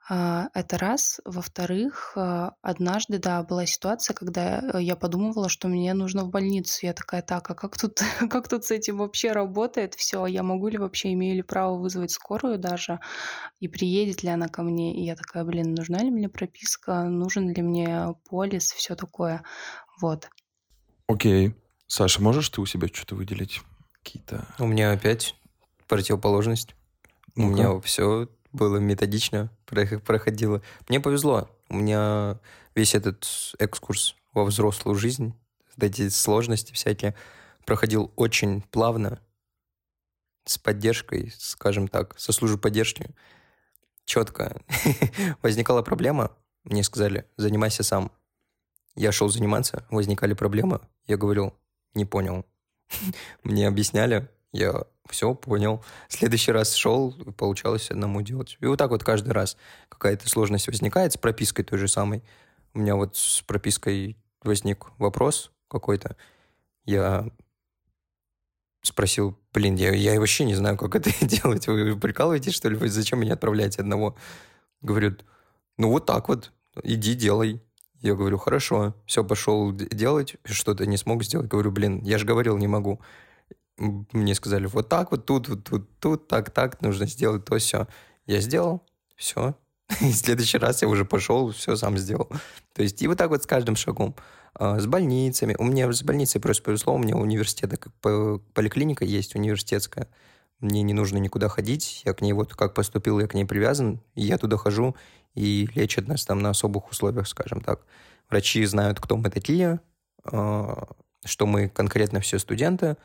[0.09, 1.21] А, это раз.
[1.25, 6.85] Во-вторых, а, однажды, да, была ситуация, когда э, я подумывала, что мне нужно в больницу.
[6.85, 10.27] Я такая, так, а как тут, как тут с этим вообще работает все?
[10.27, 12.99] Я могу ли вообще, имею ли право вызвать скорую даже?
[13.61, 14.95] И приедет ли она ко мне?
[14.97, 17.05] И я такая, блин, нужна ли мне прописка?
[17.05, 18.73] Нужен ли мне полис?
[18.73, 19.45] Все такое.
[20.01, 20.29] Вот.
[21.07, 21.55] Окей.
[21.87, 23.61] Саша, можешь ты у себя что-то выделить?
[24.03, 24.47] Какие-то...
[24.59, 25.37] У меня опять
[25.87, 26.75] противоположность.
[27.37, 30.62] У меня все было методично, проходило.
[30.88, 31.49] Мне повезло.
[31.69, 32.38] У меня
[32.75, 33.27] весь этот
[33.59, 35.35] экскурс во взрослую жизнь,
[35.81, 37.15] эти сложности всякие,
[37.65, 39.21] проходил очень плавно,
[40.45, 43.11] с поддержкой, скажем так, со службой поддержки.
[44.05, 44.61] Четко.
[45.43, 46.33] Возникала проблема,
[46.65, 48.11] мне сказали, занимайся сам.
[48.95, 50.81] Я шел заниматься, возникали проблемы.
[51.07, 51.55] Я говорил,
[51.95, 52.45] не понял.
[53.43, 55.83] Мне объясняли, я все понял.
[56.09, 58.57] В следующий раз шел, получалось одному делать.
[58.61, 59.57] И вот так вот каждый раз
[59.88, 62.23] какая-то сложность возникает с пропиской той же самой.
[62.75, 66.17] У меня вот с пропиской возник вопрос какой-то.
[66.85, 67.31] Я
[68.83, 71.67] спросил, блин, я, я вообще не знаю, как это делать.
[71.67, 72.77] Вы прикалываетесь, что ли?
[72.77, 74.17] Вы зачем меня отправляете одного?
[74.81, 75.25] Говорят,
[75.79, 77.62] ну вот так вот, иди делай.
[78.01, 81.49] Я говорю, хорошо, все, пошел делать, что-то не смог сделать.
[81.49, 83.01] Говорю, блин, я же говорил, не могу.
[83.79, 87.87] Мне сказали, вот так вот, тут, вот тут, тут, так, так, нужно сделать то, все.
[88.27, 88.83] Я сделал,
[89.17, 89.55] все.
[90.01, 92.29] И в следующий раз я уже пошел, все сам сделал.
[92.75, 94.15] То есть и вот так вот с каждым шагом.
[94.55, 95.57] А, с больницами.
[95.59, 97.79] У меня с больницей просто повезло, у меня университета,
[98.55, 100.09] поликлиника есть университетская.
[100.61, 104.01] Мне не нужно никуда ходить, я к ней вот как поступил, я к ней привязан,
[104.15, 104.95] и я туда хожу,
[105.35, 107.81] и лечат нас там на особых условиях, скажем так.
[108.31, 109.81] Врачи знают, кто мы такие,
[110.25, 110.87] а,
[111.25, 112.97] что мы конкретно все студенты,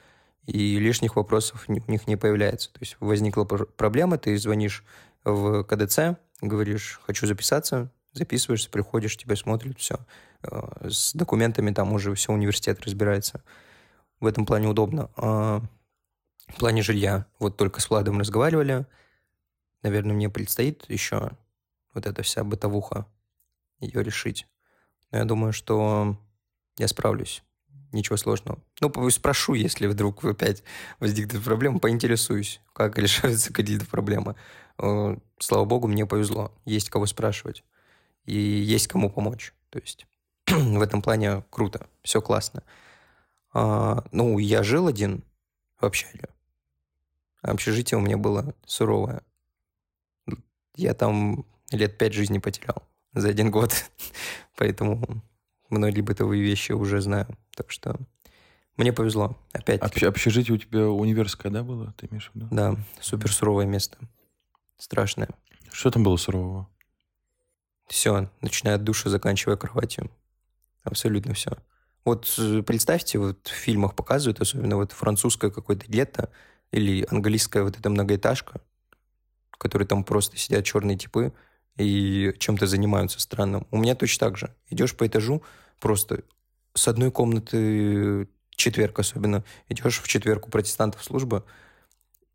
[0.45, 2.71] и лишних вопросов у них не появляется.
[2.71, 4.84] То есть возникла проблема, ты звонишь
[5.23, 10.00] в КДЦ, говоришь, хочу записаться, записываешься, приходишь, тебя смотрят, все.
[10.43, 13.43] Э, с документами там уже все университет разбирается.
[14.19, 15.12] В этом плане удобно.
[15.15, 15.62] А
[16.47, 18.86] в плане жилья, вот только с Владом разговаривали.
[19.84, 21.32] Наверное, мне предстоит еще
[21.93, 23.06] вот эта вся бытовуха,
[23.80, 24.47] ее решить.
[25.12, 26.17] Но я думаю, что
[26.78, 27.43] я справлюсь.
[27.91, 28.60] Ничего сложного.
[28.82, 30.63] Ну, спрошу, если вдруг опять
[31.00, 34.36] возникнет проблема, поинтересуюсь, как решаются какие-то проблемы.
[34.78, 36.52] Э, слава богу, мне повезло.
[36.65, 37.63] Есть кого спрашивать.
[38.26, 39.54] И есть кому помочь.
[39.69, 40.06] То есть
[40.47, 42.63] в этом плане круто, все классно.
[43.54, 45.23] А, ну, я жил один
[45.80, 46.30] в общаге.
[47.41, 49.21] Общежитие у меня было суровое.
[50.76, 53.71] Я там лет пять жизни потерял за один год.
[54.58, 55.23] Поэтому
[55.69, 57.27] многие бытовые вещи уже знаю.
[57.56, 57.97] Так что
[58.77, 59.38] мне повезло.
[59.53, 59.82] Опять.
[59.82, 61.93] Общ- общежитие у тебя универское, да, было?
[61.97, 62.47] Ты имеешь в виду?
[62.51, 63.97] Да, супер суровое место.
[64.77, 65.30] Страшное.
[65.71, 66.69] Что там было сурового?
[67.88, 70.12] Все, начиная от душа, заканчивая кроватью.
[70.84, 71.51] Абсолютно все.
[72.06, 76.30] Вот э, представьте, вот в фильмах показывают, особенно вот французское какое-то гетто
[76.71, 78.62] или английская вот эта многоэтажка,
[79.51, 81.34] в которой там просто сидят черные типы
[81.77, 83.67] и чем-то занимаются странным.
[83.71, 84.55] У меня точно так же.
[84.69, 85.43] Идешь по этажу,
[85.79, 86.23] просто
[86.73, 91.45] с одной комнаты четверг особенно, идешь в четверку протестантов служба,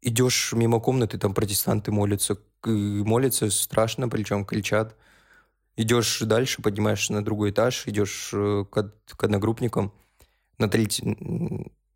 [0.00, 4.96] идешь мимо комнаты, там протестанты молятся, молятся страшно, причем кричат,
[5.74, 9.92] Идешь дальше, поднимаешься на другой этаж, идешь э, к, к одногруппникам.
[10.58, 11.02] На, треть,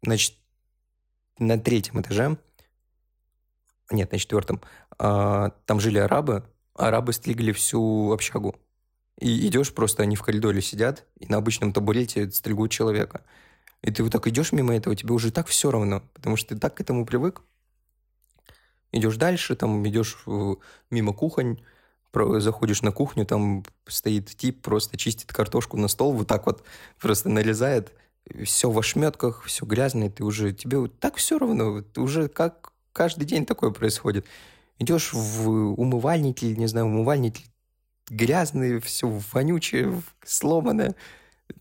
[0.02, 0.35] значит,
[1.38, 2.38] на третьем этаже,
[3.90, 4.62] нет, на четвертом,
[4.98, 6.44] а, там жили арабы,
[6.76, 8.56] арабы стригли всю общагу.
[9.18, 13.22] И идешь просто, они в коридоре сидят, и на обычном табурете стригут человека.
[13.82, 16.60] И ты вот так идешь мимо этого, тебе уже так все равно, потому что ты
[16.60, 17.42] так к этому привык.
[18.92, 20.24] Идешь дальше, там идешь
[20.90, 21.62] мимо кухонь,
[22.12, 26.62] заходишь на кухню, там стоит тип, просто чистит картошку на стол, вот так вот
[27.00, 27.92] просто нарезает,
[28.44, 33.24] все в ошметках, все грязное, ты уже, тебе вот так все равно, уже как каждый
[33.24, 34.26] день такое происходит.
[34.78, 37.36] Идешь в умывальник, не знаю, умывальник
[38.08, 40.94] грязный, все вонючее, сломанное,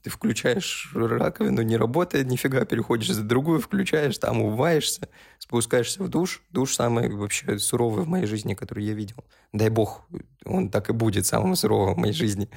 [0.01, 6.41] ты включаешь раковину, не работает нифига, переходишь за другую, включаешь, там умываешься, спускаешься в душ.
[6.49, 9.23] Душ самый вообще суровый в моей жизни, который я видел.
[9.53, 10.07] Дай бог,
[10.43, 12.49] он так и будет самым суровым в моей жизни.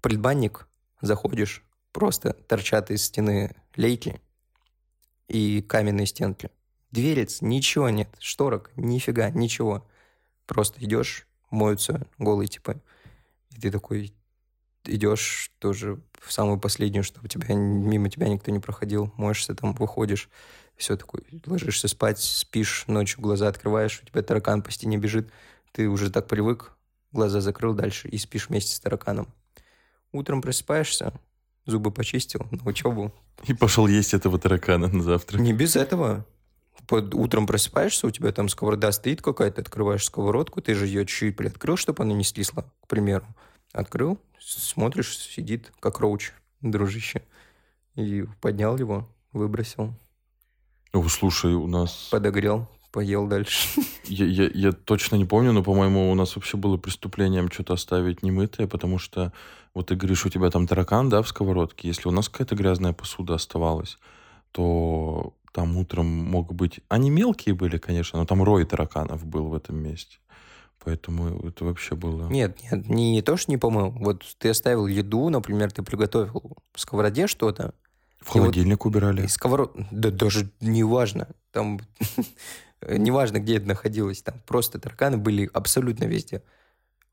[0.00, 0.68] Предбанник,
[1.00, 4.20] заходишь, просто торчат из стены лейки
[5.28, 6.50] и каменные стенки.
[6.90, 9.86] Дверец, ничего нет, шторок, нифига, ничего.
[10.46, 12.80] Просто идешь, моются голые типа.
[13.50, 14.14] И ты такой,
[14.84, 20.28] идешь тоже в самую последнюю, чтобы тебя, мимо тебя никто не проходил, моешься там, выходишь,
[20.76, 25.30] все такое, ложишься спать, спишь, ночью глаза открываешь, у тебя таракан по стене бежит,
[25.72, 26.72] ты уже так привык,
[27.12, 29.32] глаза закрыл дальше и спишь вместе с тараканом.
[30.12, 31.12] Утром просыпаешься,
[31.64, 33.12] зубы почистил, на учебу.
[33.44, 35.40] И пошел есть этого таракана на завтрак.
[35.40, 36.24] Не без этого.
[36.86, 41.36] Под утром просыпаешься, у тебя там сковорода стоит какая-то, открываешь сковородку, ты же ее чуть-чуть
[41.36, 43.26] приоткрыл, чтобы она не слизла, к примеру.
[43.72, 47.22] Открыл, смотришь, сидит, как роуч, дружище.
[47.96, 49.94] И поднял его, выбросил.
[50.92, 52.08] О, слушай, у нас...
[52.10, 53.68] Подогрел, поел дальше.
[54.04, 58.22] Я, я, я точно не помню, но, по-моему, у нас вообще было преступлением что-то оставить
[58.22, 59.32] немытое, потому что
[59.74, 61.88] вот ты говоришь, у тебя там таракан, да, в сковородке.
[61.88, 63.98] Если у нас какая-то грязная посуда оставалась,
[64.52, 66.80] то там утром мог быть...
[66.90, 70.18] Они мелкие были, конечно, но там рой тараканов был в этом месте.
[70.84, 72.28] Поэтому это вообще было...
[72.28, 73.88] Нет, нет, не, не то, что не помыл.
[73.88, 77.72] Вот ты оставил еду, например, ты приготовил в сковороде что-то.
[78.20, 79.24] В холодильник вот убирали.
[79.24, 79.74] И сковород...
[79.90, 81.28] Да даже не важно.
[81.52, 81.80] Там
[82.86, 84.20] неважно, где это находилось.
[84.20, 86.42] Там просто тараканы были абсолютно везде.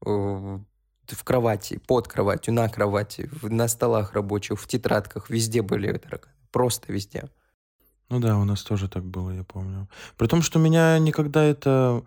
[0.02, 5.30] В кровати, под кроватью, на кровати, на столах рабочих, в тетрадках.
[5.30, 6.34] Везде были тараканы.
[6.52, 7.30] Просто везде.
[8.14, 9.90] Ну да, у нас тоже так было, я помню.
[10.18, 12.04] При том, что меня никогда это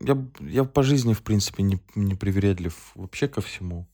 [0.00, 3.86] я, я по жизни, в принципе, не, не привередлив вообще ко всему.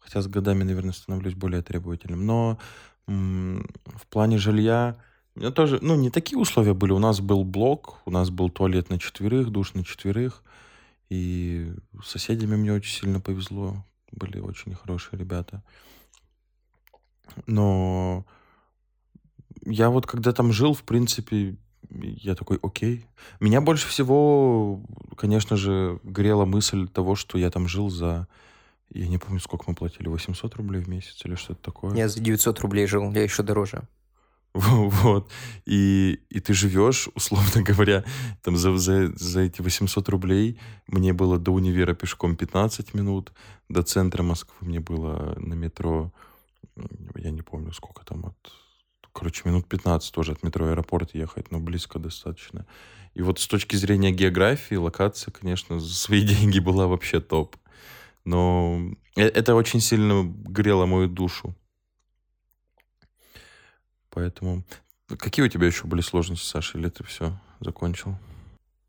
[0.00, 2.26] Хотя с годами, наверное, становлюсь более требовательным.
[2.26, 2.58] Но
[3.06, 4.98] м- в плане жилья
[5.34, 6.92] меня тоже, ну, не такие условия были.
[6.92, 10.42] У нас был блок, у нас был туалет на четверых, душ на четверых.
[11.08, 11.72] И
[12.02, 13.82] с соседями мне очень сильно повезло.
[14.12, 15.62] Были очень хорошие ребята.
[17.46, 18.26] Но
[19.66, 21.56] я вот когда там жил, в принципе,
[21.90, 23.06] я такой, окей.
[23.40, 24.80] Меня больше всего,
[25.16, 28.26] конечно же, грела мысль того, что я там жил за...
[28.90, 31.96] Я не помню, сколько мы платили, 800 рублей в месяц или что-то такое.
[31.96, 33.82] Я за 900 рублей жил, я еще дороже.
[34.54, 35.28] Вот.
[35.66, 38.04] И, и ты живешь, условно говоря,
[38.42, 43.32] там за, за, за эти 800 рублей мне было до универа пешком 15 минут,
[43.68, 46.12] до центра Москвы мне было на метро,
[47.16, 48.52] я не помню, сколько там от
[49.14, 52.66] короче, минут 15 тоже от метро аэропорт ехать, но близко достаточно.
[53.14, 57.56] И вот с точки зрения географии, локация, конечно, за свои деньги была вообще топ.
[58.24, 58.80] Но
[59.16, 61.54] э, это очень сильно грело мою душу.
[64.10, 64.64] Поэтому...
[65.18, 68.16] Какие у тебя еще были сложности, Саша, или ты все закончил?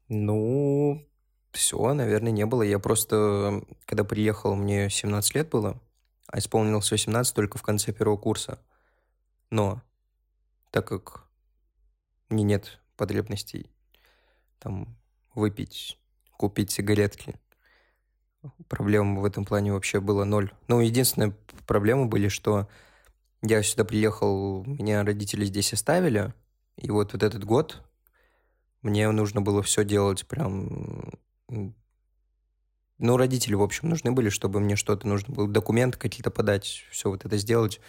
[0.07, 1.05] Ну,
[1.51, 2.61] все, наверное, не было.
[2.61, 5.79] Я просто, когда приехал, мне 17 лет было,
[6.27, 8.59] а исполнилось 18 только в конце первого курса.
[9.51, 9.81] Но
[10.75, 11.23] так как
[12.27, 13.71] мне нет потребностей
[14.59, 14.97] там
[15.33, 15.97] выпить,
[16.31, 17.39] купить сигаретки.
[18.67, 20.51] Проблем в этом плане вообще было ноль.
[20.67, 21.33] Ну, единственная
[21.65, 22.67] проблема были, что
[23.41, 26.33] я сюда приехал, меня родители здесь оставили,
[26.75, 27.81] и вот, вот этот год
[28.81, 31.13] мне нужно было все делать прям...
[31.47, 37.09] Ну, родители, в общем, нужны были, чтобы мне что-то нужно было, документы какие-то подать, все
[37.09, 37.79] вот это сделать,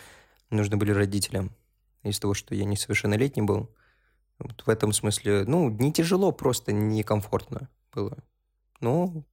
[0.51, 1.51] нужны были родителям
[2.11, 3.71] из-за того, что я несовершеннолетний был.
[4.39, 8.19] Вот в этом смысле, ну, не тяжело, просто некомфортно было.
[8.81, 9.25] Ну,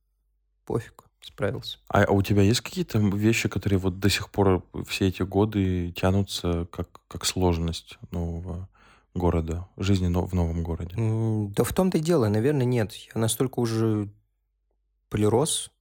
[0.65, 1.79] пофиг, справился.
[1.89, 5.91] А, а у тебя есть какие-то вещи, которые вот до сих пор все эти годы
[5.91, 8.69] тянутся как, как сложность нового
[9.13, 10.95] города, жизни в новом городе?
[10.95, 12.93] Да в том-то и дело, наверное, нет.
[12.93, 14.09] Я настолько уже
[15.09, 15.71] прирос,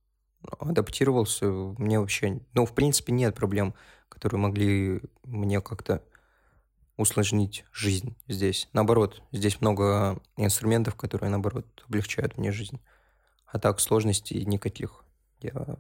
[0.58, 3.74] адаптировался, мне вообще, ну, в принципе, нет проблем,
[4.08, 6.02] которые могли мне как-то
[6.96, 8.68] усложнить жизнь здесь.
[8.72, 12.80] Наоборот, здесь много инструментов, которые, наоборот, облегчают мне жизнь.
[13.46, 15.04] А так сложностей никаких.
[15.40, 15.76] Я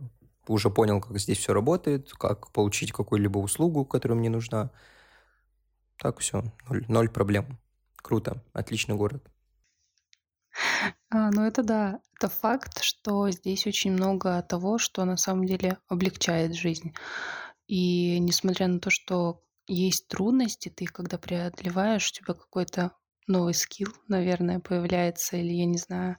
[0.46, 4.70] уже понял, как здесь все работает, как получить какую-либо услугу, которая мне нужна.
[5.98, 7.58] Так все, ноль, ноль проблем.
[7.96, 9.24] Круто, отличный город.
[11.10, 15.78] А, ну это да, это факт, что здесь очень много того, что на самом деле
[15.88, 16.94] облегчает жизнь.
[17.66, 19.42] И несмотря на то, что
[19.72, 22.92] есть трудности, ты их когда преодолеваешь, у тебя какой-то
[23.26, 26.16] новый скилл, наверное, появляется, или я не знаю.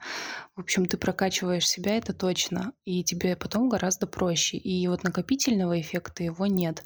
[0.56, 4.58] В общем, ты прокачиваешь себя, это точно, и тебе потом гораздо проще.
[4.58, 6.82] И вот накопительного эффекта его нет.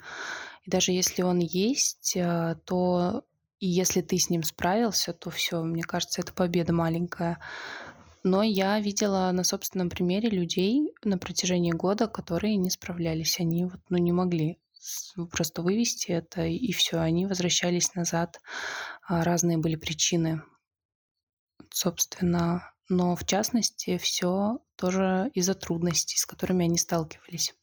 [0.63, 3.23] И даже если он есть, а, то
[3.59, 7.39] и если ты с ним справился, то все, мне кажется, это победа маленькая.
[8.23, 13.39] Но я видела на собственном примере людей на протяжении года, которые не справлялись.
[13.39, 14.57] Они вот, ну, не могли
[15.31, 18.39] просто вывести это, и все, они возвращались назад.
[19.07, 20.41] А, разные были причины,
[21.71, 22.71] собственно.
[22.89, 27.53] Но в частности, все тоже из-за трудностей, с которыми они сталкивались.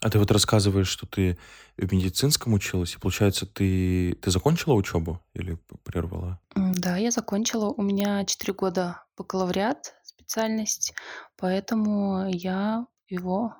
[0.00, 1.38] А ты вот рассказываешь, что ты
[1.78, 6.40] в медицинском училась, и получается, ты, ты закончила учебу или прервала?
[6.54, 7.70] Да, я закончила.
[7.70, 10.94] У меня 4 года бакалавриат, специальность,
[11.36, 13.54] поэтому я его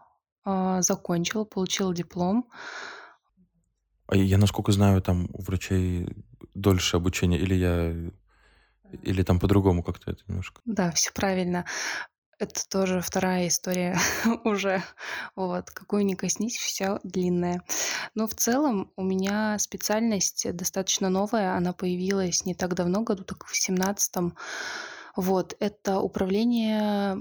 [0.45, 2.49] а, закончила, получила диплом.
[4.07, 6.09] А я, насколько знаю, там у врачей
[6.55, 8.13] дольше обучения, или я...
[9.03, 10.61] Или там по-другому как-то это немножко?
[10.65, 11.65] Да, все правильно.
[12.39, 13.99] это тоже вторая история
[14.45, 14.83] уже.
[15.35, 17.63] Вот, какую ни коснись, вся длинная.
[18.15, 21.57] Но в целом у меня специальность достаточно новая.
[21.57, 24.37] Она появилась не так давно, году так в семнадцатом.
[25.17, 27.17] Вот, это управление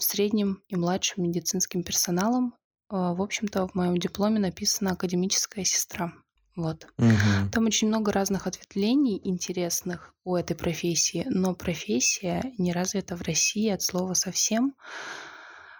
[0.00, 2.54] средним и младшим медицинским персоналом.
[2.88, 6.12] А, в общем-то, в моем дипломе написано академическая сестра.
[6.56, 6.86] Вот.
[6.96, 7.50] Мгм.
[7.52, 13.68] Там очень много разных ответвлений интересных у этой профессии, но профессия не развита в России
[13.68, 14.74] от слова совсем.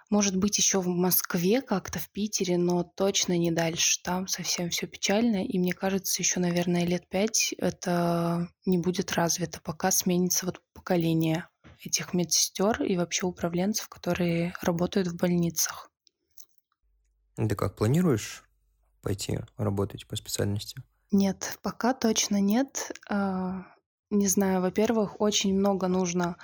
[0.09, 4.01] Может быть, еще в Москве как-то, в Питере, но точно не дальше.
[4.05, 9.61] Там совсем все печально, и мне кажется, еще, наверное, лет пять это не будет развито,
[9.63, 11.49] пока сменится вот поколение
[11.85, 15.91] этих медсестер и вообще управленцев, которые работают в больницах.
[17.37, 18.45] Ты как, планируешь
[19.03, 20.83] пойти работать по специальности?
[21.11, 22.93] Нет, пока точно нет.
[23.09, 23.67] А,
[24.11, 26.37] не знаю, во-первых, очень много нужно,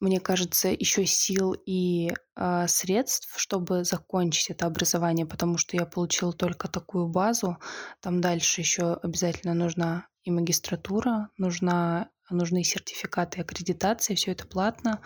[0.00, 6.32] мне кажется, еще сил и а, средств, чтобы закончить это образование, потому что я получила
[6.32, 7.58] только такую базу.
[8.00, 15.00] Там дальше еще обязательно нужна и магистратура, нужна, нужны сертификаты аккредитации, все это платно.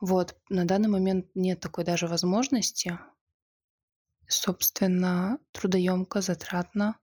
[0.00, 2.98] Вот, на данный момент нет такой даже возможности
[4.32, 6.96] собственно, трудоемко, затратно.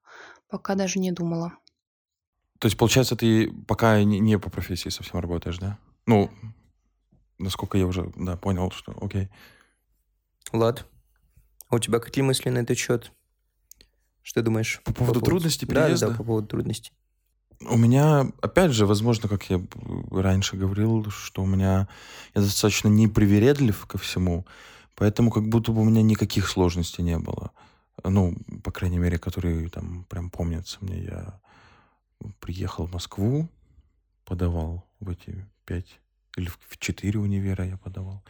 [0.50, 1.54] Пока даже не думала.
[2.60, 5.78] То есть, получается, ты пока не по профессии совсем работаешь, да?
[6.06, 6.30] Ну,
[7.40, 9.30] насколько я уже, да, понял, что окей.
[10.52, 10.86] Влад,
[11.70, 13.12] а у тебя какие мысли на этот счет?
[14.22, 14.82] Что думаешь?
[14.84, 16.08] По поводу трудностей переезда?
[16.08, 16.92] Да, да, по поводу трудностей.
[17.62, 19.62] У меня, опять же, возможно, как я
[20.12, 21.88] раньше говорил, что у меня
[22.34, 24.46] я достаточно непривередлив ко всему.
[24.96, 27.52] Поэтому как будто бы у меня никаких сложностей не было.
[28.04, 31.04] Ну, по крайней мере, которые там прям помнятся мне.
[31.04, 31.40] Я
[32.40, 33.50] приехал в Москву,
[34.26, 36.00] подавал в эти пять
[36.38, 38.24] или в четыре универа я подавал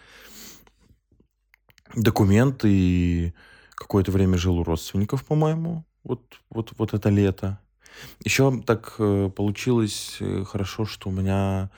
[1.95, 3.33] документы и
[3.71, 7.59] какое-то время жил у родственников, по-моему, вот, вот, вот это лето.
[8.23, 11.69] Еще так э, получилось э, хорошо, что у меня,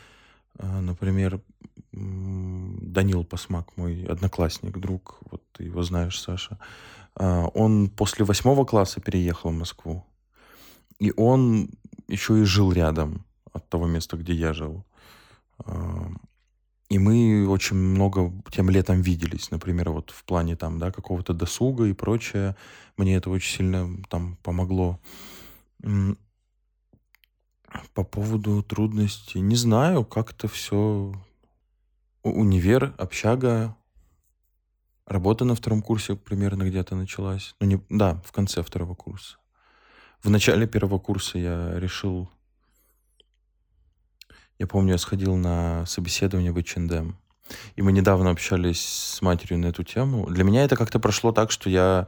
[0.57, 1.41] э, например,
[1.93, 6.57] Данил Пасмак, мой одноклассник, друг, вот ты его знаешь, Саша,
[7.15, 10.05] он после восьмого класса переехал в Москву.
[10.99, 11.69] И он
[12.07, 14.86] еще и жил рядом от того места, где я жил.
[16.89, 21.86] И мы очень много тем летом виделись, например, вот в плане там, да, какого-то досуга
[21.86, 22.57] и прочее.
[22.97, 24.99] Мне это очень сильно там помогло.
[27.93, 31.14] По поводу трудностей, не знаю, как-то все
[32.24, 33.78] универ, общага,
[35.05, 37.55] работа на втором курсе примерно где-то началась.
[37.62, 39.38] Ну, не, да, в конце второго курса.
[40.22, 42.30] В начале первого курса я решил...
[44.62, 47.18] Я помню, я сходил на собеседование в H&M.
[47.76, 50.28] И мы недавно общались с матерью на эту тему.
[50.28, 52.07] Для меня это как-то прошло так, что я,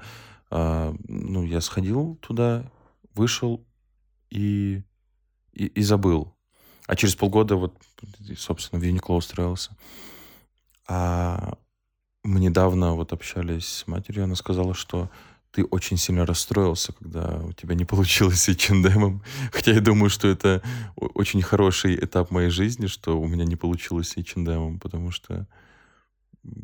[0.51, 2.71] э, ну, я сходил туда,
[3.15, 3.65] вышел
[4.29, 4.83] и,
[5.51, 6.35] и, и забыл.
[6.85, 7.75] А через полгода вот,
[8.37, 9.75] собственно, в Юникло устроился.
[10.87, 11.57] А
[12.23, 15.09] мы недавно вот общались с матерью, она сказала, что
[15.53, 19.21] ты очень сильно расстроился, когда у тебя не получилось с H&M.
[19.51, 20.63] Хотя я думаю, что это
[20.95, 25.47] очень хороший этап моей жизни, что у меня не получилось с H&M, потому что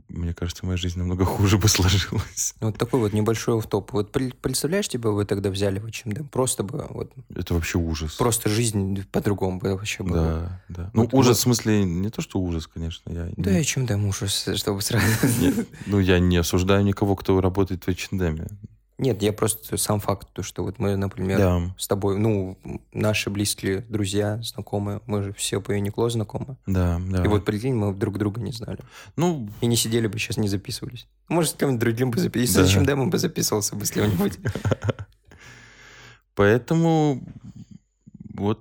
[0.09, 2.53] мне кажется, моя жизнь намного хуже бы сложилась.
[2.59, 3.93] Вот такой вот небольшой топ.
[3.93, 6.27] Вот представляешь, тебя вы тогда взяли в H&M?
[6.27, 7.13] Просто бы вот...
[7.33, 8.15] Это вообще ужас.
[8.15, 10.21] Просто жизнь по-другому бы вообще была.
[10.21, 10.91] Да, да.
[10.93, 11.37] Ну, вот, ужас вот.
[11.37, 13.09] в смысле, не то, что ужас, конечно.
[13.11, 13.59] Я да, не...
[13.59, 15.05] H&M ужас, чтобы сразу...
[15.39, 18.47] Нет, ну, я не осуждаю никого, кто работает в H&M.
[18.99, 21.61] Нет, я просто сам факт, то, что вот мы, например, да.
[21.77, 22.57] с тобой, ну,
[22.91, 26.57] наши близкие друзья, знакомые, мы же все по Юникло знакомы.
[26.67, 27.23] Да, да.
[27.23, 28.79] И вот прикинь, мы друг друга не знали.
[29.15, 29.49] Ну...
[29.61, 31.07] И не сидели бы, сейчас не записывались.
[31.29, 32.59] Может, с кем-нибудь другим бы записывался.
[32.59, 32.65] Да.
[32.65, 34.37] Зачем Дэмом бы записывался бы с кем-нибудь.
[36.35, 37.23] Поэтому
[38.33, 38.59] вот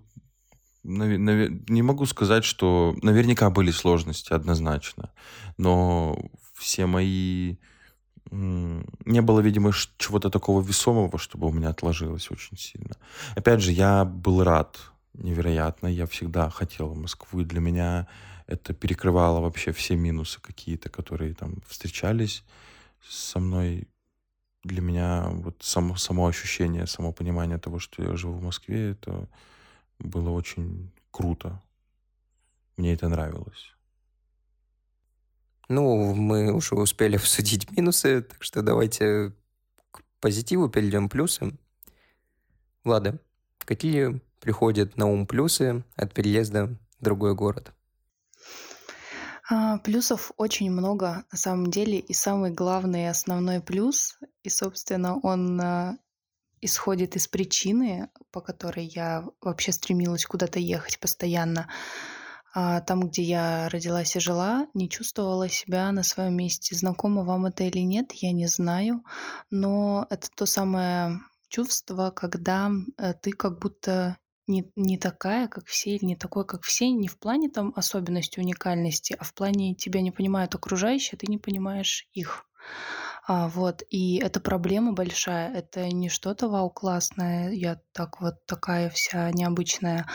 [0.85, 5.11] не могу сказать, что наверняка были сложности однозначно,
[5.57, 6.17] но
[6.55, 7.57] все мои
[8.31, 12.97] не было, видимо, чего-то такого весомого, чтобы у меня отложилось очень сильно.
[13.37, 14.79] Опять же, я был рад
[15.15, 15.87] невероятно.
[15.89, 18.07] Я всегда хотел Москву, и для меня
[18.47, 22.45] это перекрывало вообще все минусы какие-то, которые там встречались
[23.09, 23.89] со мной.
[24.65, 29.29] Для меня вот само, само ощущение, само понимание того, что я живу в Москве, это
[29.99, 31.63] было очень круто.
[32.77, 33.78] Мне это нравилось.
[35.69, 39.33] Ну, мы уже успели обсудить минусы, так что давайте
[39.91, 41.53] к позитиву перейдем плюсы.
[42.85, 43.19] Влада,
[43.59, 47.73] какие приходят на ум плюсы от переезда в другой город?
[49.51, 51.99] А, плюсов очень много на самом деле.
[51.99, 55.99] И самый главный и основной плюс, и, собственно, он а,
[56.61, 61.69] исходит из причины, по которой я вообще стремилась куда-то ехать постоянно.
[62.55, 66.75] А там, где я родилась и жила, не чувствовала себя на своем месте.
[66.75, 69.05] Знакомо вам это или нет, я не знаю.
[69.51, 75.97] Но это то самое чувство, когда э, ты как будто не, не такая, как все,
[75.97, 80.01] или не такой, как все, не в плане там особенности, уникальности, а в плане тебя
[80.01, 82.45] не понимают окружающие, ты не понимаешь их.
[83.31, 88.89] А, вот, и это проблема большая, это не что-то вау классное, я так вот такая
[88.89, 90.07] вся необычная,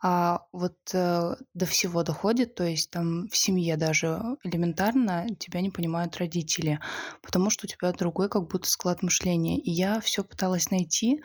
[0.00, 5.68] а вот э, до всего доходит, то есть там в семье даже элементарно тебя не
[5.68, 6.80] понимают родители,
[7.20, 9.58] потому что у тебя другой как будто склад мышления.
[9.58, 11.20] И я все пыталась найти,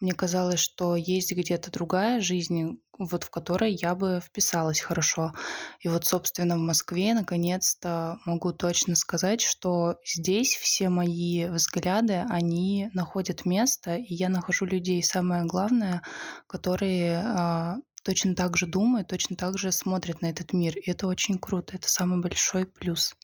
[0.00, 5.32] мне казалось, что есть где-то другая жизнь, вот в которой я бы вписалась хорошо.
[5.80, 12.90] И вот, собственно, в Москве наконец-то могу точно сказать, что здесь все мои взгляды, они
[12.94, 16.02] находят место, и я нахожу людей, самое главное,
[16.46, 20.76] которые а, точно так же думают, точно так же смотрят на этот мир.
[20.76, 23.14] И это очень круто, это самый большой плюс.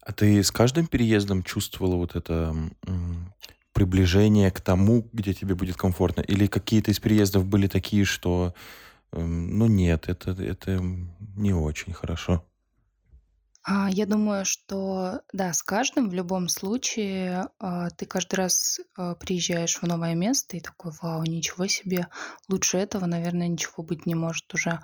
[0.00, 2.54] А ты с каждым переездом чувствовала вот это
[3.72, 6.20] приближение к тому, где тебе будет комфортно?
[6.20, 8.54] Или какие-то из переездов были такие, что,
[9.12, 10.80] эм, ну нет, это, это
[11.36, 12.44] не очень хорошо?
[13.66, 19.14] А, я думаю, что да, с каждым в любом случае а, ты каждый раз а,
[19.14, 22.08] приезжаешь в новое место и такой, вау, ничего себе,
[22.50, 24.80] лучше этого, наверное, ничего быть не может уже.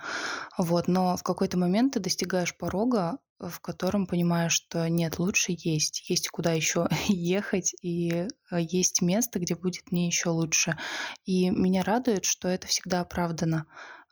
[0.56, 6.08] Вот, но в какой-то момент ты достигаешь порога, в котором понимаешь, что нет, лучше есть,
[6.08, 10.78] есть куда еще ехать, и есть место, где будет мне еще лучше.
[11.26, 13.66] И меня радует, что это всегда оправдано.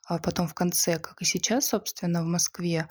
[0.06, 2.88] А потом в конце, как и сейчас, собственно, в Москве,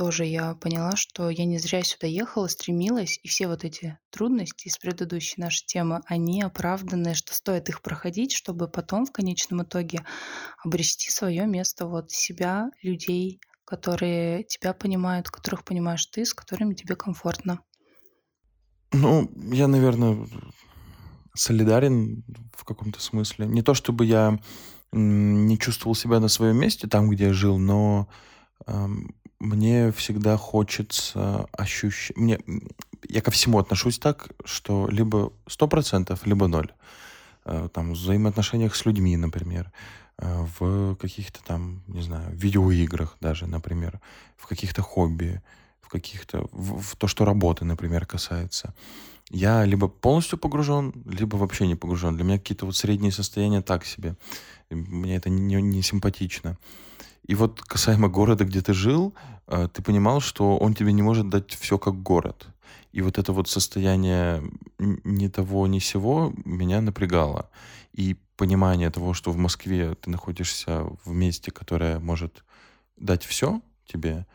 [0.00, 4.68] тоже я поняла, что я не зря сюда ехала, стремилась, и все вот эти трудности
[4.68, 10.06] из предыдущей нашей темы, они оправданы, что стоит их проходить, чтобы потом в конечном итоге
[10.64, 16.96] обрести свое место, вот себя, людей, которые тебя понимают, которых понимаешь ты, с которыми тебе
[16.96, 17.60] комфортно.
[18.92, 20.26] Ну, я, наверное,
[21.34, 22.24] солидарен
[22.56, 23.44] в каком-то смысле.
[23.48, 24.38] Не то чтобы я
[24.92, 28.08] не чувствовал себя на своем месте, там, где я жил, но
[29.40, 32.16] мне всегда хочется ощущать...
[32.16, 32.38] Мне...
[33.08, 36.70] Я ко всему отношусь так, что либо 100%, либо ноль.
[37.44, 39.72] Э, там, в взаимоотношениях с людьми, например,
[40.18, 44.00] э, в каких-то там, не знаю, видеоиграх даже, например,
[44.36, 45.40] в каких-то хобби,
[45.80, 46.46] в каких-то...
[46.52, 48.74] В, в то, что работы, например, касается.
[49.30, 52.14] Я либо полностью погружен, либо вообще не погружен.
[52.14, 54.16] Для меня какие-то вот средние состояния так себе.
[54.70, 56.58] Мне это не, не симпатично.
[57.26, 59.14] И вот касаемо города, где ты жил,
[59.46, 62.48] э, ты понимал, что он тебе не может дать все как город.
[62.92, 64.42] И вот это вот состояние
[64.78, 67.50] ни того, ни сего меня напрягало.
[67.92, 72.44] И понимание того, что в Москве ты находишься в месте, которое может
[72.96, 74.26] дать все тебе,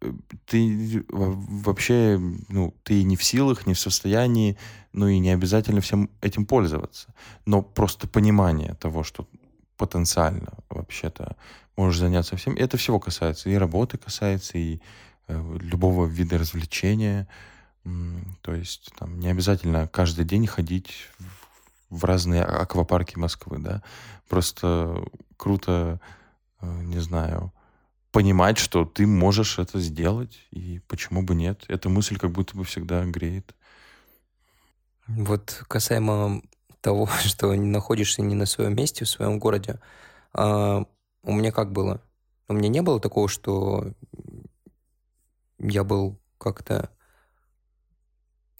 [0.00, 0.12] э,
[0.44, 4.56] ты вообще, ну, ты не в силах, не в состоянии,
[4.92, 7.14] ну и не обязательно всем этим пользоваться.
[7.46, 9.26] Но просто понимание того, что
[9.76, 11.36] потенциально вообще-то
[11.76, 12.54] можешь заняться всем.
[12.54, 13.50] Это всего касается.
[13.50, 14.80] И работы касается, и
[15.28, 17.28] э, любого вида развлечения.
[18.42, 21.08] То есть там не обязательно каждый день ходить
[21.88, 23.82] в, разные аквапарки Москвы, да.
[24.28, 25.04] Просто
[25.36, 26.00] круто,
[26.60, 27.52] э, не знаю,
[28.10, 31.64] понимать, что ты можешь это сделать, и почему бы нет.
[31.68, 33.54] Эта мысль как будто бы всегда греет.
[35.06, 36.42] Вот касаемо
[36.80, 39.78] того, что находишься не на своем месте, в своем городе,
[40.32, 40.86] а,
[41.26, 42.00] у меня как было?
[42.48, 43.92] У меня не было такого, что
[45.58, 46.90] я был как-то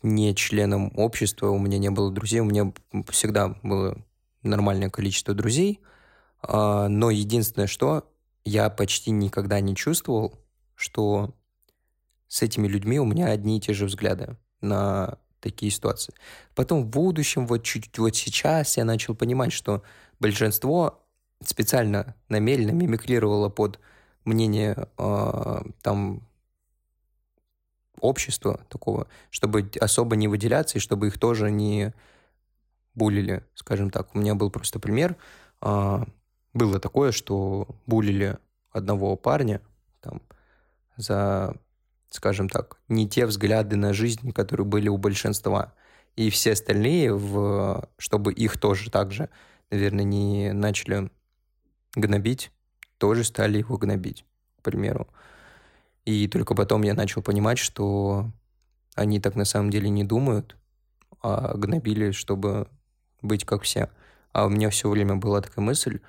[0.02, 2.72] не членом общества, у меня не было друзей, у меня
[3.08, 3.96] всегда было
[4.42, 5.80] нормальное количество друзей,
[6.42, 8.12] а, но единственное, что
[8.44, 10.34] я почти никогда не чувствовал,
[10.74, 11.34] что
[12.28, 16.14] с этими людьми у меня одни и те же взгляды на такие ситуации.
[16.54, 19.82] Потом в будущем, вот чуть вот сейчас я начал понимать, что
[20.18, 21.05] большинство
[21.42, 23.78] специально намеренно мимикрировало под
[24.24, 26.22] мнение э, там
[28.00, 31.94] общества такого, чтобы особо не выделяться и чтобы их тоже не
[32.94, 34.14] булили, скажем так.
[34.14, 35.16] У меня был просто пример.
[35.62, 36.04] Э,
[36.52, 38.38] было такое, что булили
[38.70, 39.60] одного парня
[40.00, 40.22] там
[40.96, 41.54] за,
[42.10, 45.74] скажем так, не те взгляды на жизнь, которые были у большинства.
[46.16, 49.28] И все остальные, в, чтобы их тоже так же,
[49.70, 51.10] наверное, не начали
[51.96, 52.52] гнобить,
[52.98, 54.24] тоже стали его гнобить,
[54.60, 55.08] к примеру.
[56.04, 58.30] И только потом я начал понимать, что
[58.94, 60.56] они так на самом деле не думают,
[61.20, 62.68] а гнобили, чтобы
[63.22, 63.90] быть как все.
[64.32, 66.00] А у меня все время была такая мысль,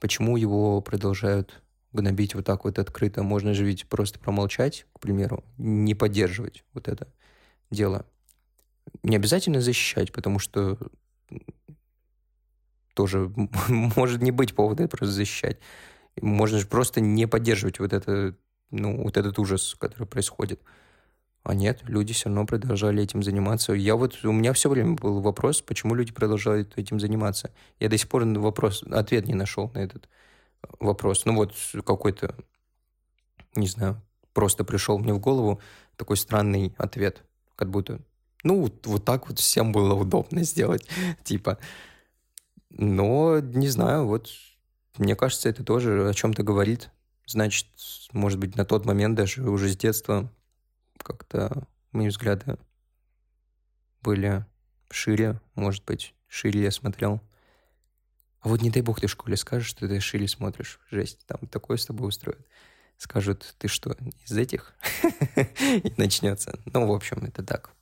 [0.00, 3.22] почему его продолжают гнобить вот так вот открыто.
[3.22, 7.06] Можно же ведь просто промолчать, к примеру, не поддерживать вот это
[7.70, 8.04] дело.
[9.02, 10.78] Не обязательно защищать, потому что
[12.94, 13.30] тоже
[13.68, 15.58] может не быть повода просто защищать.
[16.20, 18.36] Можно же просто не поддерживать вот, это,
[18.70, 20.60] ну, вот этот ужас, который происходит.
[21.42, 23.74] А нет, люди все равно продолжали этим заниматься.
[23.74, 27.50] Я вот, у меня все время был вопрос, почему люди продолжают этим заниматься.
[27.78, 30.08] Я до сих пор вопрос, ответ не нашел на этот
[30.80, 31.26] вопрос.
[31.26, 32.34] Ну вот какой-то,
[33.56, 34.00] не знаю,
[34.32, 35.60] просто пришел мне в голову
[35.96, 37.22] такой странный ответ,
[37.56, 38.00] как будто,
[38.42, 40.88] ну, вот, вот так вот всем было удобно сделать,
[41.24, 41.58] типа.
[42.76, 44.30] Но, не знаю, вот
[44.98, 46.90] мне кажется, это тоже о чем-то говорит.
[47.26, 47.68] Значит,
[48.12, 50.30] может быть, на тот момент даже уже с детства
[50.98, 52.58] как-то мои взгляды
[54.02, 54.44] были
[54.90, 57.20] шире, может быть, шире я смотрел.
[58.40, 60.78] А вот не дай бог ты в школе скажешь, что ты шире смотришь.
[60.90, 62.46] Жесть, там такое с тобой устроят.
[62.98, 64.74] Скажут, ты что, из этих?
[65.60, 66.58] И начнется.
[66.66, 67.73] Ну, в общем, это так.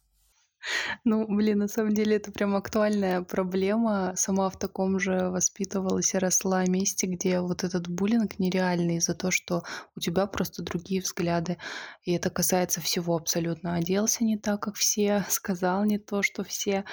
[1.05, 4.13] Ну, блин, на самом деле это прям актуальная проблема.
[4.17, 9.31] Сама в таком же воспитывалась и росла месте, где вот этот буллинг нереальный за то,
[9.31, 9.63] что
[9.97, 11.59] у тебя просто другие взгляды.
[12.03, 13.75] И это касается всего абсолютно.
[13.75, 16.85] Оделся не так, как все, сказал не то, что все.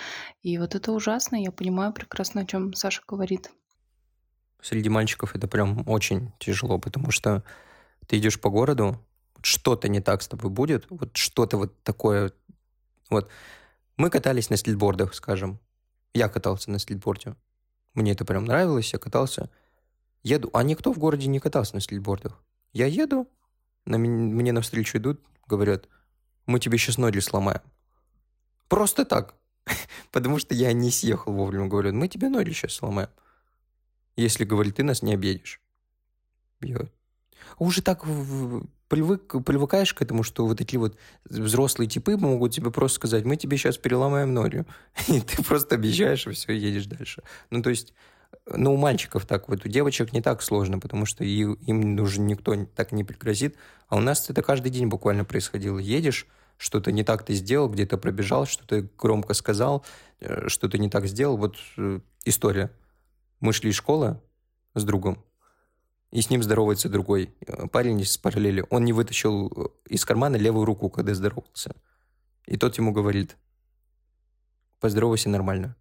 [0.41, 1.35] И вот это ужасно.
[1.35, 3.51] Я понимаю прекрасно, о чем Саша говорит.
[4.61, 7.43] Среди мальчиков это прям очень тяжело, потому что
[8.07, 8.99] ты идешь по городу,
[9.41, 12.31] что-то не так с тобой будет, вот что-то вот такое,
[13.09, 13.29] вот
[13.97, 15.59] мы катались на скейтбордах, скажем.
[16.13, 17.35] Я катался на скейтборде.
[17.93, 19.49] Мне это прям нравилось, я катался.
[20.23, 22.41] Еду, а никто в городе не катался на скейтбордах.
[22.73, 23.27] Я еду,
[23.85, 25.87] на мне навстречу идут, говорят,
[26.45, 27.61] мы тебе сейчас ноги сломаем.
[28.67, 29.35] Просто так.
[30.11, 31.67] Потому что я не съехал вовремя.
[31.67, 33.09] Говорят, мы тебе ноги сейчас сломаем.
[34.15, 35.61] Если, говорит, ты нас не обидишь.
[36.61, 36.87] Я
[37.57, 38.05] уже так
[38.89, 40.97] привык, привыкаешь к этому, что вот такие вот
[41.29, 44.65] взрослые типы могут тебе просто сказать, мы тебе сейчас переломаем ноги.
[45.07, 47.23] И ты просто обещаешь, и все, едешь дальше.
[47.49, 47.93] Ну, то есть,
[48.51, 52.65] ну, у мальчиков так вот, у девочек не так сложно, потому что им уже никто
[52.75, 53.55] так не пригрозит.
[53.87, 55.77] А у нас это каждый день буквально происходило.
[55.77, 56.27] Едешь,
[56.57, 59.85] что-то не так ты сделал, где-то пробежал, что-то громко сказал,
[60.19, 61.37] э, что-то не так сделал.
[61.37, 62.71] Вот э, история.
[63.39, 64.19] Мы шли из школы
[64.75, 65.23] с другом,
[66.11, 68.65] и с ним здоровается другой э, парень из параллели.
[68.69, 71.75] Он не вытащил э, из кармана левую руку, когда здоровался.
[72.45, 73.37] И тот ему говорит,
[74.79, 75.75] поздоровайся нормально.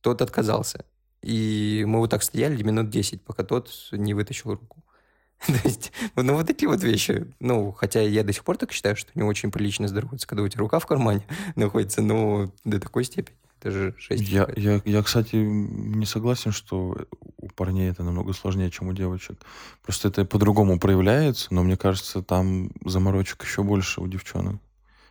[0.00, 0.84] Тот отказался.
[1.20, 4.82] И мы вот так стояли минут 10, пока тот не вытащил руку.
[5.46, 7.32] То есть, ну, вот такие вот вещи.
[7.38, 10.48] Ну, хотя я до сих пор так считаю, что не очень прилично здороваться, когда у
[10.48, 11.26] тебя рука в кармане
[11.56, 13.36] находится, но до такой степени.
[13.62, 14.28] Это же жесть.
[14.28, 16.96] Я, я, я, кстати, не согласен, что
[17.36, 19.38] у парней это намного сложнее, чем у девочек.
[19.82, 24.56] Просто это по-другому проявляется, но мне кажется, там заморочек еще больше у девчонок.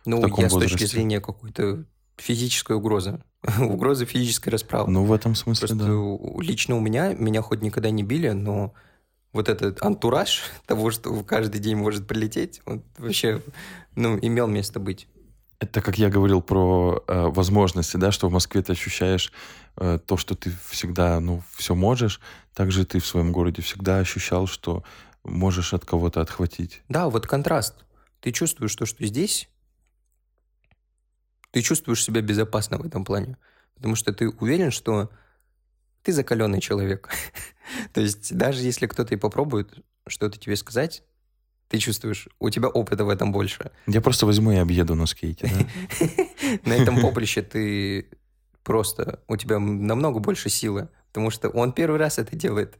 [0.04, 0.68] Ну, я возрасте.
[0.68, 1.86] с точки зрения какой-то
[2.18, 3.22] физической угрозы.
[3.58, 4.90] угрозы физической расправы.
[4.90, 6.42] Ну, в этом смысле, Просто да.
[6.42, 8.74] лично у меня, меня хоть никогда не били, но
[9.32, 13.40] вот этот антураж того, что каждый день может прилететь, он вообще,
[13.94, 15.08] ну, имел место быть.
[15.62, 19.32] Это как я говорил про э, возможности, да, что в Москве ты ощущаешь
[19.76, 22.20] э, то, что ты всегда, ну, все можешь,
[22.52, 24.82] также ты в своем городе всегда ощущал, что
[25.22, 26.82] можешь от кого-то отхватить.
[26.88, 27.76] Да, вот контраст.
[28.18, 29.48] Ты чувствуешь то, что здесь,
[31.52, 33.36] ты чувствуешь себя безопасно в этом плане,
[33.76, 35.10] потому что ты уверен, что
[36.02, 37.08] ты закаленный человек.
[37.92, 39.72] то есть даже если кто-то и попробует
[40.08, 41.04] что-то тебе сказать,
[41.72, 43.70] ты чувствуешь, у тебя опыта в этом больше.
[43.86, 45.50] Я просто возьму и объеду на скейте?
[46.66, 48.10] На этом поприще ты
[48.62, 52.78] просто, у тебя намного больше силы, потому что он первый раз это делает.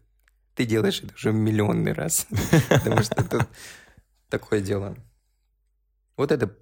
[0.55, 2.27] Ты делаешь это уже миллионный раз.
[2.69, 3.49] Потому что тут
[4.29, 4.95] такое дело.
[6.19, 6.55] Вот это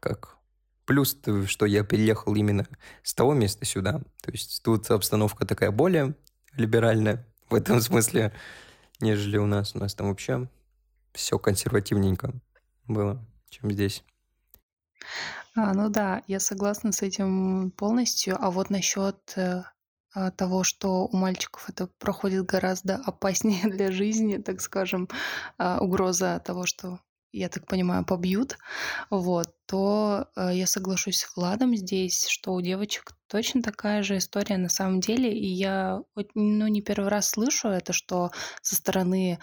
[0.00, 0.38] как
[0.84, 1.16] плюс,
[1.46, 2.66] что я переехал именно
[3.04, 4.00] с того места сюда.
[4.20, 6.16] То есть тут обстановка такая более
[6.56, 8.32] либеральная в этом смысле,
[8.98, 9.76] нежели у нас.
[9.76, 10.48] У нас там вообще
[11.16, 12.32] все консервативненько
[12.86, 14.04] было, чем здесь.
[15.56, 18.36] А, ну да, я согласна с этим полностью.
[18.38, 19.62] А вот насчет э,
[20.14, 25.08] а, того, что у мальчиков это проходит гораздо опаснее для жизни, так скажем,
[25.58, 27.00] а, угроза того, что
[27.32, 28.56] я так понимаю, побьют,
[29.10, 34.56] вот, то э, я соглашусь с Владом здесь, что у девочек точно такая же история
[34.56, 36.00] на самом деле, и я
[36.34, 38.30] ну, не первый раз слышу это, что
[38.62, 39.38] со стороны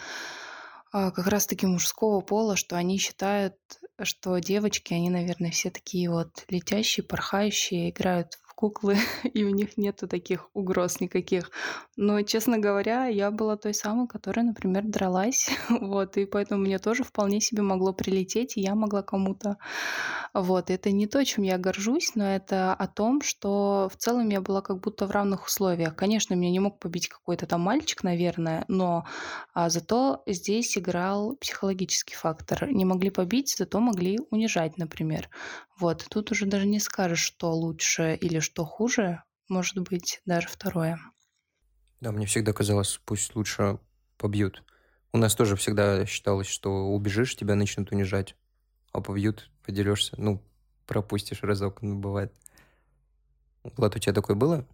[0.93, 3.55] а, как раз-таки мужского пола, что они считают,
[4.03, 8.95] что девочки, они, наверное, все такие вот летящие, порхающие, играют куклы,
[9.33, 11.51] и у них нету таких угроз никаких.
[11.97, 17.03] Но, честно говоря, я была той самой, которая, например, дралась, вот, и поэтому мне тоже
[17.03, 19.57] вполне себе могло прилететь, и я могла кому-то...
[20.33, 24.39] Вот, это не то, чем я горжусь, но это о том, что в целом я
[24.39, 25.95] была как будто в равных условиях.
[25.95, 29.05] Конечно, меня не мог побить какой-то там мальчик, наверное, но
[29.53, 32.71] а, зато здесь играл психологический фактор.
[32.71, 35.29] Не могли побить, зато могли унижать, например.
[35.79, 40.99] Вот, тут уже даже не скажешь, что лучше или что хуже, может быть, даже второе.
[42.01, 43.79] Да, мне всегда казалось, пусть лучше
[44.17, 44.63] побьют.
[45.11, 48.35] У нас тоже всегда считалось, что убежишь, тебя начнут унижать,
[48.91, 50.41] а побьют, поделешься, ну,
[50.85, 52.33] пропустишь разок, ну, бывает.
[53.63, 54.65] Влад, у тебя такое было?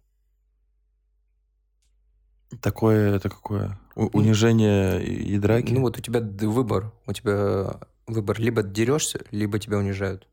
[2.60, 3.78] Такое, это какое?
[3.94, 5.72] У- унижение и драки?
[5.72, 6.92] Ну, вот у тебя выбор.
[7.06, 8.40] У тебя выбор.
[8.40, 10.26] Либо дерешься, либо тебя унижают.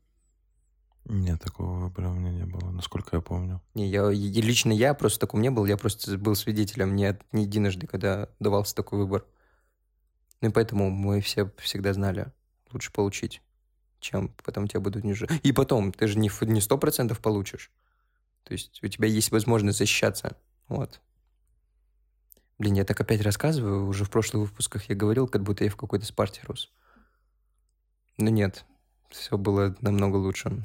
[1.08, 3.62] Нет, такого выбора у меня не было, насколько я помню.
[3.74, 7.86] Не, я, лично я просто такого не был, я просто был свидетелем не, не единожды,
[7.86, 9.24] когда давался такой выбор.
[10.42, 12.30] Ну и поэтому мы все всегда знали,
[12.72, 13.40] лучше получить,
[14.00, 15.26] чем потом тебя будут ниже.
[15.42, 17.72] И потом, ты же не, не 100% получишь.
[18.44, 20.36] То есть у тебя есть возможность защищаться.
[20.68, 21.00] Вот.
[22.58, 25.76] Блин, я так опять рассказываю, уже в прошлых выпусках я говорил, как будто я в
[25.76, 26.70] какой-то спарте рос.
[28.18, 28.66] Но нет,
[29.10, 30.62] все было намного лучше.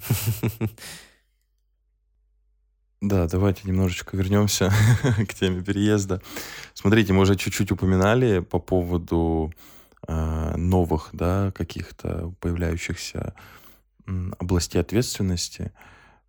[3.05, 4.71] Да, давайте немножечко вернемся
[5.27, 6.21] к теме переезда.
[6.73, 9.51] Смотрите, мы уже чуть-чуть упоминали по поводу
[10.07, 13.33] э, новых, да, каких-то появляющихся
[14.39, 15.73] областей ответственности.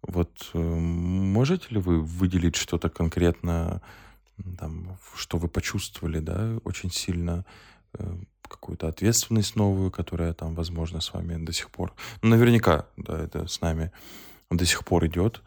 [0.03, 3.81] Вот э, можете ли вы выделить что-то конкретно,
[4.59, 7.47] там, что вы почувствовали, да, очень сильно
[7.93, 8.17] э,
[8.49, 13.47] какую-то ответственность новую, которая там, возможно, с вами до сих пор, ну, наверняка, да, это
[13.47, 13.93] с нами
[14.51, 15.43] до сих пор идет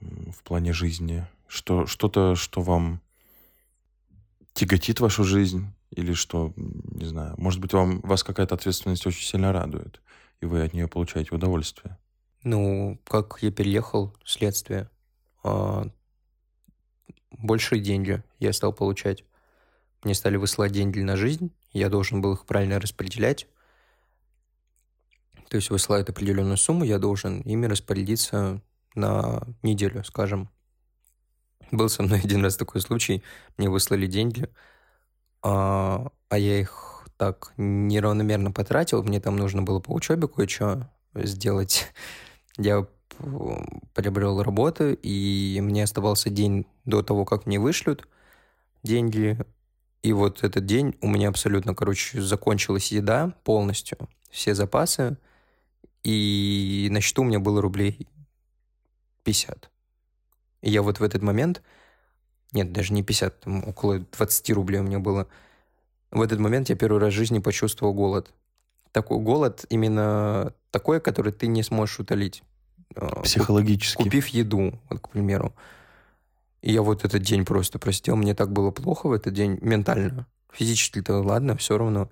[0.00, 3.00] в плане жизни, что что-то, что вам
[4.52, 9.52] тяготит вашу жизнь, или что, не знаю, может быть, вам, вас какая-то ответственность очень сильно
[9.52, 10.00] радует,
[10.40, 11.98] и вы от нее получаете удовольствие?
[12.42, 14.90] Ну, как я переехал, следствие.
[15.42, 15.86] А,
[17.32, 19.24] большие деньги я стал получать.
[20.04, 23.46] Мне стали высылать деньги на жизнь, я должен был их правильно распределять.
[25.48, 28.60] То есть высылают определенную сумму, я должен ими распорядиться
[28.94, 30.50] на неделю, скажем.
[31.70, 33.22] Был со мной один раз такой случай,
[33.56, 34.48] мне выслали деньги,
[35.42, 41.92] а, а я их так неравномерно потратил, мне там нужно было по учебе кое-что сделать.
[42.56, 42.86] Я
[43.94, 48.08] приобрел работу, и мне оставался день до того, как мне вышлют
[48.82, 49.38] деньги,
[50.02, 53.98] и вот этот день у меня абсолютно, короче, закончилась еда полностью,
[54.30, 55.16] все запасы,
[56.04, 58.06] и на счету у меня было рублей
[59.24, 59.70] 50.
[60.62, 61.62] И я вот в этот момент,
[62.52, 65.28] нет, даже не 50, там около 20 рублей у меня было,
[66.10, 68.32] в этот момент я первый раз в жизни почувствовал голод.
[68.92, 72.42] Такой голод именно такой, который ты не сможешь утолить.
[72.94, 74.02] А, Психологически.
[74.02, 75.52] Купив еду, вот, к примеру.
[76.62, 78.16] И я вот этот день просто простил.
[78.16, 80.26] Мне так было плохо в этот день ментально.
[80.52, 82.10] Физически-то ладно, все равно.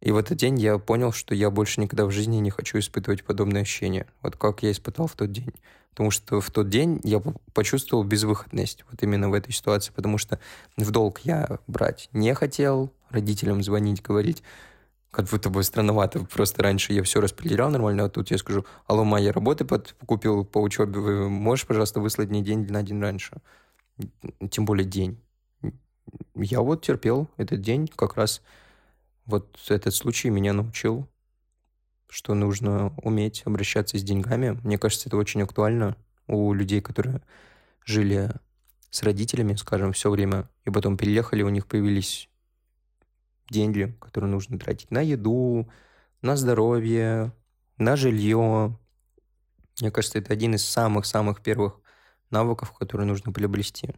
[0.00, 3.24] И в этот день я понял, что я больше никогда в жизни не хочу испытывать
[3.24, 4.06] подобные ощущения.
[4.20, 5.54] Вот как я испытал в тот день.
[5.90, 7.22] Потому что в тот день я
[7.54, 9.92] почувствовал безвыходность вот именно в этой ситуации.
[9.94, 10.38] Потому что
[10.76, 14.42] в долг я брать не хотел, родителям звонить, говорить,
[15.14, 16.24] как будто бы странновато.
[16.24, 19.64] Просто раньше я все распределял нормально, а тут я скажу, алло, моя работа
[20.06, 23.36] купил по учебе, вы можешь, пожалуйста, выслать мне день на день раньше?
[24.50, 25.20] Тем более день.
[26.34, 28.42] Я вот терпел этот день, как раз
[29.24, 31.08] вот этот случай меня научил,
[32.08, 34.58] что нужно уметь обращаться с деньгами.
[34.64, 35.96] Мне кажется, это очень актуально
[36.26, 37.22] у людей, которые
[37.84, 38.32] жили
[38.90, 42.28] с родителями, скажем, все время, и потом переехали, у них появились
[43.48, 45.68] деньги, которые нужно тратить на еду,
[46.22, 47.32] на здоровье,
[47.78, 48.78] на жилье.
[49.80, 51.80] Мне кажется, это один из самых-самых первых
[52.30, 53.90] навыков, которые нужно приобрести,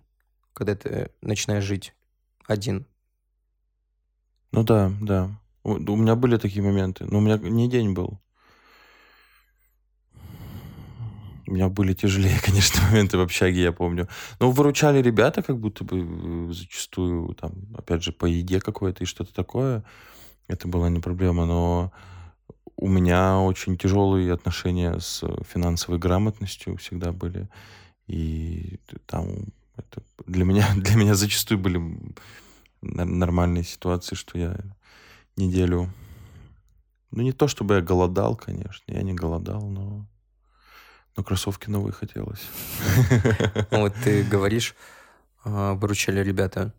[0.52, 1.94] когда ты начинаешь жить
[2.46, 2.86] один.
[4.52, 5.30] Ну да, да.
[5.62, 8.20] У, меня были такие моменты, но у меня не день был.
[11.46, 14.08] У меня были тяжелее, конечно, моменты в общаге, я помню.
[14.40, 19.06] Но выручали ребята как будто бы э, зачастую, там, опять же, по еде какой-то и
[19.06, 19.84] что-то такое.
[20.48, 21.92] Это была не проблема, но
[22.76, 27.48] у меня очень тяжелые отношения с финансовой грамотностью всегда были.
[28.06, 31.80] И там это для меня, для меня зачастую были
[32.82, 34.56] нормальные ситуации, что я
[35.36, 35.92] неделю.
[37.10, 38.92] Ну, не то чтобы я голодал, конечно.
[38.92, 40.06] Я не голодал, но...
[41.16, 42.42] Но кроссовки новые хотелось.
[43.70, 44.74] Ну, вот ты говоришь,
[45.44, 46.72] а, выручали ребята.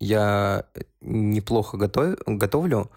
[0.00, 0.66] Я
[1.00, 2.90] неплохо готов, готовлю,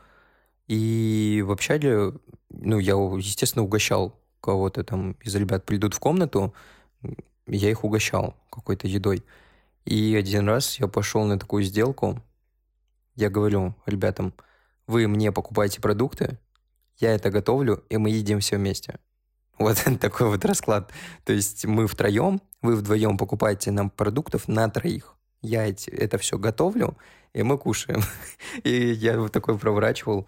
[0.68, 2.14] и в общаге,
[2.50, 6.54] ну, я, естественно, угощал кого-то там из ребят придут в комнату,
[7.48, 9.24] я их угощал какой-то едой.
[9.86, 12.22] И один раз я пошел на такую сделку,
[13.16, 14.34] я говорю ребятам,
[14.86, 16.38] вы мне покупаете продукты,
[16.98, 19.00] я это готовлю, и мы едим все вместе.
[19.58, 20.92] Вот такой вот расклад.
[21.24, 25.16] То есть мы втроем, вы вдвоем покупаете нам продуктов на троих.
[25.42, 26.98] Я эти, это все готовлю,
[27.34, 28.02] и мы кушаем.
[28.64, 30.28] И я вот такой проворачивал,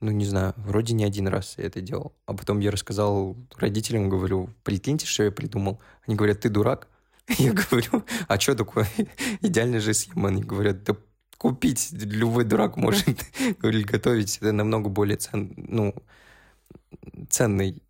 [0.00, 2.12] ну, не знаю, вроде не один раз я это делал.
[2.26, 5.80] А потом я рассказал родителям, говорю, прикиньте, что я придумал.
[6.06, 6.88] Они говорят, ты дурак?
[7.38, 8.86] Я говорю, а что такое?
[9.40, 10.28] Идеальная же схема.
[10.28, 10.94] Они говорят, да
[11.38, 13.06] купить любой дурак может
[13.62, 14.36] или готовить.
[14.38, 15.94] Это намного более цен, ну,
[17.30, 17.82] ценный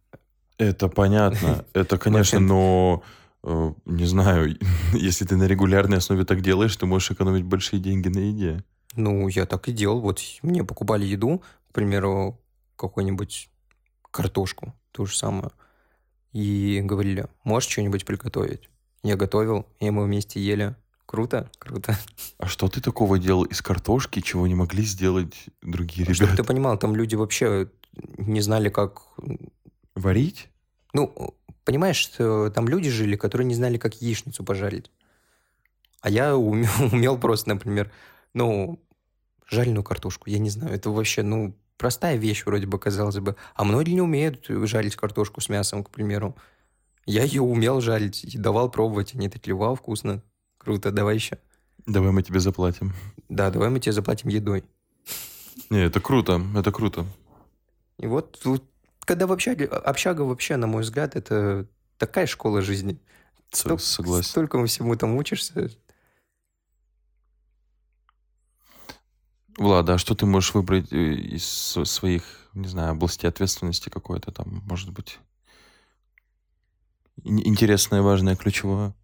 [0.58, 1.64] это понятно.
[1.72, 3.02] Это, конечно, но
[3.42, 4.56] э, не знаю,
[4.92, 8.64] если ты на регулярной основе так делаешь, ты можешь экономить большие деньги на еде.
[8.96, 10.00] Ну, я так и делал.
[10.00, 12.40] Вот мне покупали еду, к примеру,
[12.76, 13.50] какую-нибудь
[14.10, 15.50] картошку, то же самое.
[16.32, 18.68] И говорили, можешь что-нибудь приготовить?
[19.02, 20.74] Я готовил, и мы вместе ели.
[21.06, 21.96] Круто, круто.
[22.38, 26.14] А что ты такого делал из картошки, чего не могли сделать другие ребята?
[26.14, 27.68] Чтобы ты понимал, там люди вообще
[28.18, 29.02] не знали, как
[29.94, 30.48] Варить?
[30.92, 31.34] Ну,
[31.64, 34.90] понимаешь, что там люди жили, которые не знали, как яичницу пожарить.
[36.00, 37.90] А я умел, умел просто, например,
[38.32, 38.80] ну,
[39.46, 40.30] жареную картошку.
[40.30, 43.36] Я не знаю, это вообще, ну, простая вещь вроде бы, казалось бы.
[43.54, 46.36] А многие не умеют жарить картошку с мясом, к примеру.
[47.06, 49.14] Я ее умел жарить и давал пробовать.
[49.14, 50.22] Они такие, вау, вкусно,
[50.58, 51.38] круто, давай еще.
[51.86, 52.94] Давай мы тебе заплатим.
[53.28, 54.64] Да, давай мы тебе заплатим едой.
[55.70, 57.06] Не, это круто, это круто.
[57.98, 58.64] И вот тут
[59.04, 61.66] когда в общаге, общага вообще, на мой взгляд, это
[61.98, 63.00] такая школа жизни.
[63.50, 64.28] Столько, Согласен.
[64.28, 65.70] Столько всему там учишься.
[69.56, 72.24] Влад, а что ты можешь выбрать э, из своих,
[72.54, 75.20] не знаю, областей ответственности какой-то там, может быть,
[77.22, 78.94] интересное, важное, ключевое?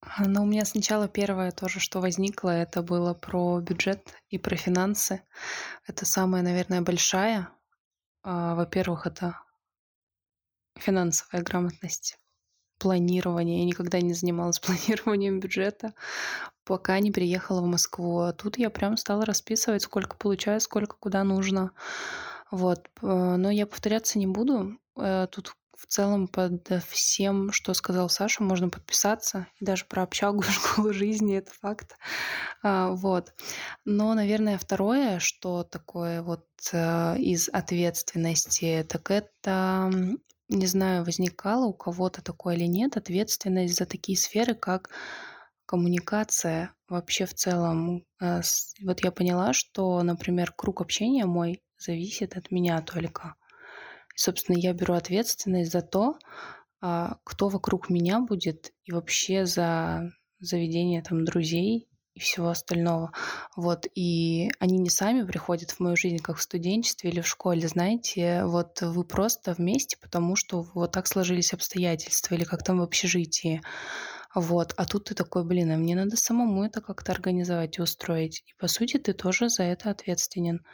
[0.00, 4.54] А, ну, у меня сначала первое тоже, что возникло, это было про бюджет и про
[4.54, 5.22] финансы.
[5.86, 7.57] Это самая, наверное, большая а,
[8.28, 9.40] во-первых, это
[10.76, 12.18] финансовая грамотность,
[12.78, 13.60] планирование.
[13.60, 15.94] Я никогда не занималась планированием бюджета,
[16.64, 18.20] пока не приехала в Москву.
[18.20, 21.72] А тут я прям стала расписывать, сколько получаю, сколько куда нужно.
[22.50, 22.88] Вот.
[23.02, 24.78] Но я повторяться не буду.
[24.96, 29.46] Э, тут в целом под всем, что сказал Саша, можно подписаться.
[29.60, 31.96] И даже про общагу школу жизни это факт.
[32.62, 33.32] А, вот.
[33.84, 39.90] Но, наверное, второе, что такое вот э, из ответственности, так это,
[40.48, 44.90] не знаю, возникало у кого-то такое или нет, ответственность за такие сферы, как
[45.64, 48.04] коммуникация вообще в целом.
[48.20, 48.40] Э,
[48.82, 53.36] вот я поняла, что, например, круг общения мой зависит от меня только.
[54.18, 56.18] Собственно, я беру ответственность за то,
[56.80, 60.10] а, кто вокруг меня будет и вообще за
[60.40, 63.12] заведение там друзей и всего остального.
[63.54, 67.68] Вот, и они не сами приходят в мою жизнь, как в студенчестве или в школе,
[67.68, 72.82] знаете, вот вы просто вместе, потому что вот так сложились обстоятельства, или как там в
[72.82, 73.62] общежитии.
[74.34, 78.42] Вот, а тут ты такой, блин, а мне надо самому это как-то организовать и устроить.
[78.48, 80.64] И по сути ты тоже за это ответственен.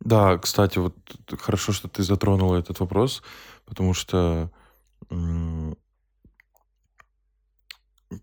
[0.00, 0.94] Да, кстати, вот
[1.38, 3.22] хорошо, что ты затронула этот вопрос,
[3.64, 4.50] потому что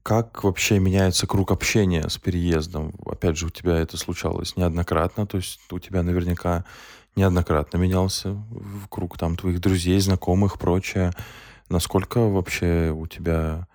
[0.01, 2.93] как вообще меняется круг общения с переездом?
[3.05, 6.63] Опять же, у тебя это случалось неоднократно, то есть у тебя наверняка
[7.15, 11.11] неоднократно менялся в круг там твоих друзей, знакомых, прочее.
[11.69, 13.67] Насколько вообще у тебя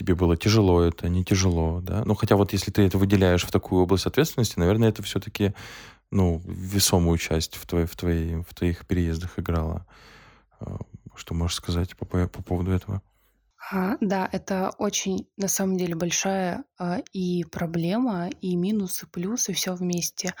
[0.00, 2.02] тебе было тяжело это, не тяжело, да?
[2.06, 5.52] Ну, хотя вот если ты это выделяешь в такую область ответственности, наверное, это все-таки,
[6.10, 9.86] ну, весомую часть в, твоей, в, твоей, в твоих переездах играла.
[10.58, 10.78] А,
[11.14, 13.02] что можешь сказать по, по поводу этого?
[13.70, 19.74] А, да, это очень, на самом деле, большая а, и проблема, и минусы, плюсы, все
[19.74, 20.34] вместе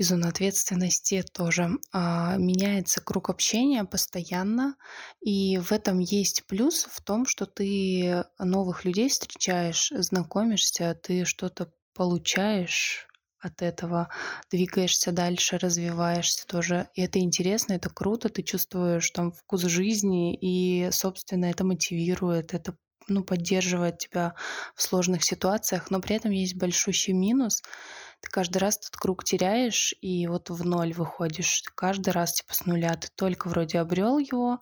[0.00, 1.68] и зона ответственности тоже.
[1.92, 4.76] А, меняется круг общения постоянно,
[5.20, 11.70] и в этом есть плюс в том, что ты новых людей встречаешь, знакомишься, ты что-то
[11.94, 13.08] получаешь
[13.40, 14.08] от этого,
[14.50, 16.88] двигаешься дальше, развиваешься тоже.
[16.94, 22.74] И это интересно, это круто, ты чувствуешь там вкус жизни, и, собственно, это мотивирует, это
[23.08, 24.34] ну, поддерживает тебя
[24.74, 27.62] в сложных ситуациях, но при этом есть большущий минус.
[28.20, 31.62] Ты каждый раз этот круг теряешь, и вот в ноль выходишь.
[31.74, 32.94] каждый раз типа с нуля.
[32.96, 34.60] Ты только вроде обрел его,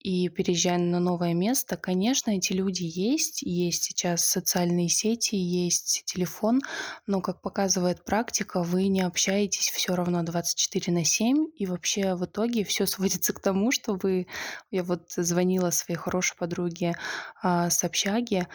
[0.00, 6.60] и переезжая на новое место, конечно, эти люди есть, есть сейчас социальные сети, есть телефон,
[7.06, 12.24] но, как показывает практика, вы не общаетесь все равно 24 на 7, и вообще в
[12.24, 14.26] итоге все сводится к тому, что вы...
[14.70, 16.94] Я вот звонила своей хорошей подруге
[17.42, 18.46] а, с общаги,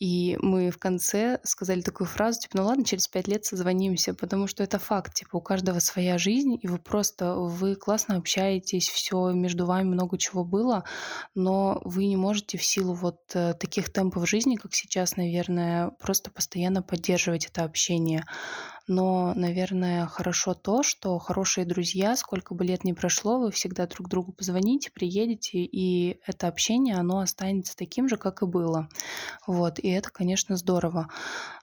[0.00, 4.46] и мы в конце сказали такую фразу, типа, ну ладно, через пять лет созвонимся, потому
[4.46, 9.30] что это факт, типа, у каждого своя жизнь, и вы просто, вы классно общаетесь, все
[9.32, 10.84] между вами много чего было,
[11.34, 16.30] но вы не можете в силу вот э, таких темпов жизни, как сейчас, наверное, просто
[16.30, 18.24] постоянно поддерживать это общение.
[18.92, 24.08] Но, наверное, хорошо то, что хорошие друзья, сколько бы лет ни прошло, вы всегда друг
[24.08, 28.88] другу позвоните, приедете, и это общение, оно останется таким же, как и было.
[29.46, 31.06] Вот, и это, конечно, здорово.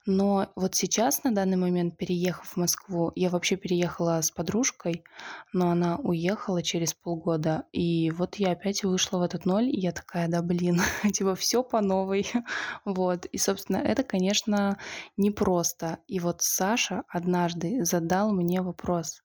[0.06, 5.04] Но вот сейчас, на данный момент, переехав в Москву, я вообще переехала с подружкой,
[5.52, 9.92] но она уехала через полгода, и вот я опять вышла в этот ноль, и я
[9.92, 10.80] такая, да блин,
[11.12, 12.26] типа все по новой.
[12.86, 14.78] вот, и, собственно, это, конечно,
[15.18, 15.98] непросто.
[16.06, 19.22] И вот Саша однажды задал мне вопрос.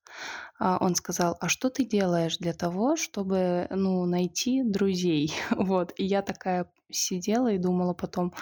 [0.58, 5.32] А, он сказал, а что ты делаешь для того, чтобы ну, найти друзей?
[5.50, 5.92] Вот.
[5.96, 8.34] И я такая сидела и думала потом,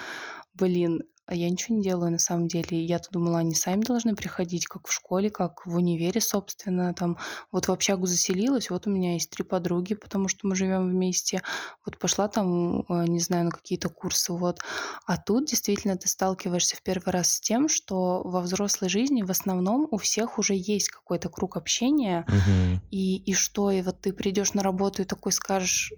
[0.55, 2.85] блин, а я ничего не делаю на самом деле.
[2.85, 6.93] Я-то думала, они сами должны приходить, как в школе, как в универе, собственно.
[6.93, 7.17] Там
[7.51, 11.43] вот в общагу заселилась, вот у меня есть три подруги, потому что мы живем вместе.
[11.87, 14.61] Вот пошла там, э, не знаю, на какие-то курсы, вот.
[15.07, 19.31] А тут действительно ты сталкиваешься в первый раз с тем, что во взрослой жизни в
[19.31, 22.83] основном у всех уже есть какой-то круг общения, Мгм.
[22.91, 25.95] и, и что, и вот ты придешь на работу и такой скажешь,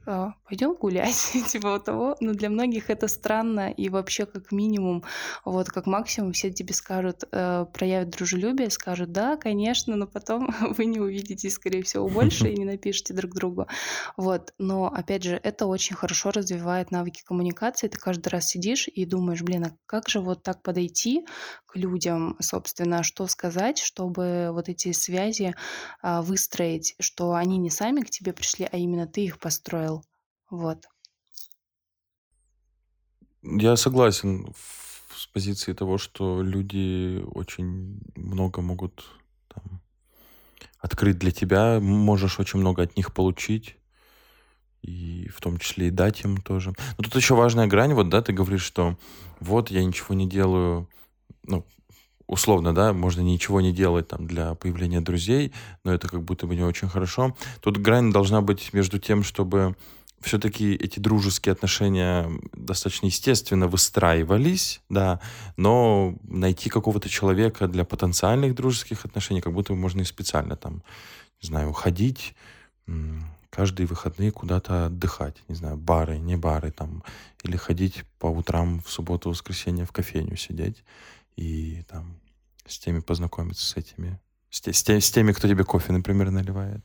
[0.49, 2.16] пойдем гулять, типа того.
[2.20, 5.03] Но для многих это странно, и вообще как минимум
[5.45, 10.87] вот, как максимум все тебе скажут, э, проявят дружелюбие, скажут, да, конечно, но потом вы
[10.87, 13.66] не увидитесь, скорее всего, больше и не напишите друг другу.
[14.16, 17.89] Вот, но, опять же, это очень хорошо развивает навыки коммуникации.
[17.89, 21.27] Ты каждый раз сидишь и думаешь, блин, а как же вот так подойти
[21.66, 25.55] к людям, собственно, что сказать, чтобы вот эти связи
[26.03, 30.05] а, выстроить, что они не сами к тебе пришли, а именно ты их построил.
[30.51, 30.87] Вот.
[33.43, 34.55] Я согласен
[35.17, 39.05] с позиции того, что люди очень много могут
[39.49, 39.81] там,
[40.79, 43.77] открыть для тебя, можешь очень много от них получить,
[44.83, 46.73] и в том числе и дать им тоже.
[46.99, 48.99] Но тут еще важная грань, вот, да, ты говоришь, что
[49.41, 50.89] вот я ничего не делаю,
[51.45, 51.65] ну,
[52.27, 55.53] условно, да, можно ничего не делать там для появления друзей,
[55.85, 57.37] но это как будто бы не очень хорошо.
[57.61, 59.77] Тут грань должна быть между тем, чтобы
[60.25, 65.20] все-таки эти дружеские отношения достаточно естественно выстраивались, да,
[65.57, 70.83] но найти какого-то человека для потенциальных дружеских отношений как будто можно и специально там,
[71.43, 72.35] не знаю, уходить
[73.51, 77.05] каждые выходные куда-то отдыхать, не знаю, бары, не бары там,
[77.45, 80.83] или ходить по утрам в субботу, воскресенье в кофейню сидеть
[81.37, 82.18] и там
[82.66, 84.18] с теми познакомиться, с этими,
[84.51, 86.81] с, те, с, те, с теми, кто тебе кофе, например, наливает.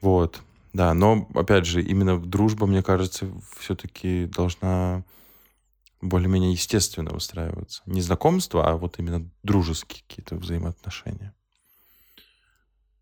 [0.00, 0.42] Вот.
[0.72, 5.04] Да, но, опять же, именно дружба, мне кажется, все-таки должна
[6.00, 7.82] более-менее естественно выстраиваться.
[7.86, 11.34] Не знакомство, а вот именно дружеские какие-то взаимоотношения.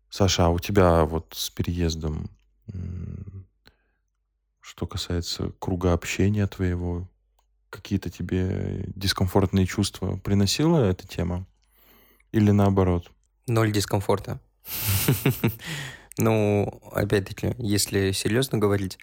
[0.09, 2.29] Саша, а у тебя вот с переездом,
[4.61, 7.07] что касается круга общения твоего,
[7.69, 11.45] какие-то тебе дискомфортные чувства приносила эта тема?
[12.31, 13.11] Или наоборот?
[13.47, 14.39] Ноль дискомфорта.
[16.17, 18.97] Ну, опять-таки, если серьезно говорить,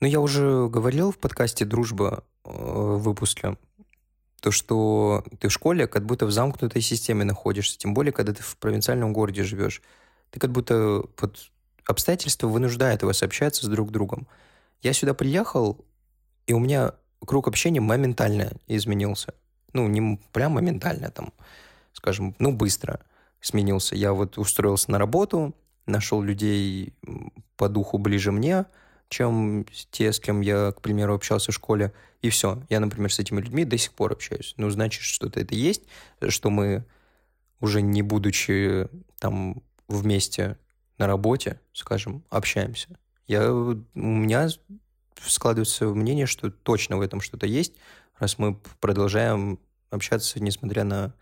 [0.00, 3.56] ну, я уже говорил в подкасте «Дружба» э, в выпуске,
[4.40, 8.42] то, что ты в школе как будто в замкнутой системе находишься, тем более, когда ты
[8.42, 9.82] в провинциальном городе живешь.
[10.30, 11.50] Ты как будто под
[11.86, 14.28] обстоятельства вынуждают вас общаться с друг другом.
[14.82, 15.84] Я сюда приехал,
[16.46, 16.92] и у меня
[17.24, 19.34] круг общения моментально изменился.
[19.72, 21.32] Ну, не прям моментально, там,
[21.92, 23.00] скажем, ну, быстро
[23.40, 23.96] сменился.
[23.96, 25.54] Я вот устроился на работу,
[25.86, 26.92] нашел людей
[27.56, 28.66] по духу ближе мне,
[29.08, 31.92] чем те, с кем я, к примеру, общался в школе.
[32.22, 32.62] И все.
[32.68, 34.54] Я, например, с этими людьми до сих пор общаюсь.
[34.56, 35.82] Ну, значит, что-то это есть,
[36.28, 36.84] что мы,
[37.60, 40.58] уже не будучи там вместе
[40.98, 42.98] на работе, скажем, общаемся.
[43.26, 44.48] Я, у меня
[45.24, 47.74] складывается мнение, что точно в этом что-то есть,
[48.18, 49.58] раз мы продолжаем
[49.90, 51.14] общаться, несмотря на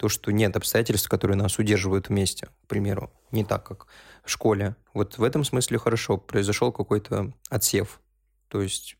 [0.00, 3.86] то, что нет обстоятельств, которые нас удерживают вместе, к примеру, не так, как
[4.24, 4.74] в школе.
[4.94, 8.00] Вот в этом смысле хорошо, произошел какой-то отсев.
[8.48, 8.96] То есть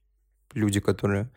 [0.53, 1.31] люди, которые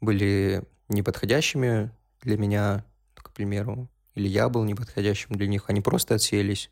[0.00, 1.90] были неподходящими
[2.20, 2.84] для меня,
[3.14, 6.70] к примеру, или я был неподходящим для них, они просто отсеялись.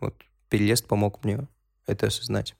[0.00, 1.46] Вот переезд помог мне
[1.86, 2.56] это осознать.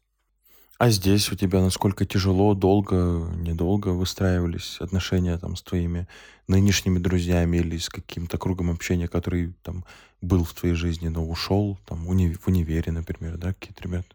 [0.79, 6.09] А здесь у тебя насколько тяжело, долго, недолго выстраивались отношения там с твоими
[6.49, 9.85] нынешними друзьями или с каким-то кругом общения, который там
[10.21, 14.09] был в твоей жизни, но ушел там уни- в универе, например, да, какие-то ребята?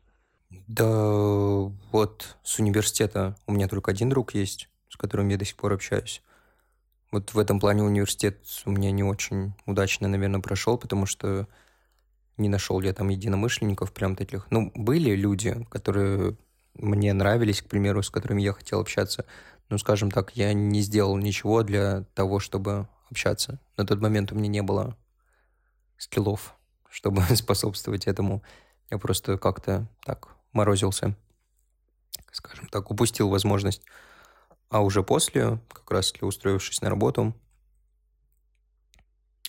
[0.68, 0.86] Да,
[1.92, 5.74] вот с университета у меня только один друг есть, с которым я до сих пор
[5.74, 6.22] общаюсь.
[7.12, 11.48] Вот в этом плане университет у меня не очень удачно, наверное, прошел, потому что
[12.38, 14.48] не нашел я там единомышленников прям таких.
[14.52, 16.38] Ну, были люди, которые
[16.80, 19.26] мне нравились, к примеру, с которыми я хотел общаться.
[19.70, 23.60] Но, скажем так, я не сделал ничего для того, чтобы общаться.
[23.78, 24.98] На тот момент у меня не было
[25.98, 26.56] скиллов,
[26.90, 28.44] чтобы способствовать этому.
[28.90, 31.16] Я просто как-то так морозился,
[32.32, 33.84] скажем так, упустил возможность.
[34.70, 37.36] А уже после, как раз устроившись на работу,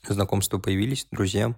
[0.07, 1.55] знакомства появились, друзья,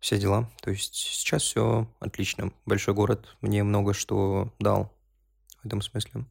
[0.00, 0.50] все дела.
[0.62, 2.52] То есть сейчас все отлично.
[2.64, 4.92] Большой город мне много что дал
[5.62, 6.24] в этом смысле.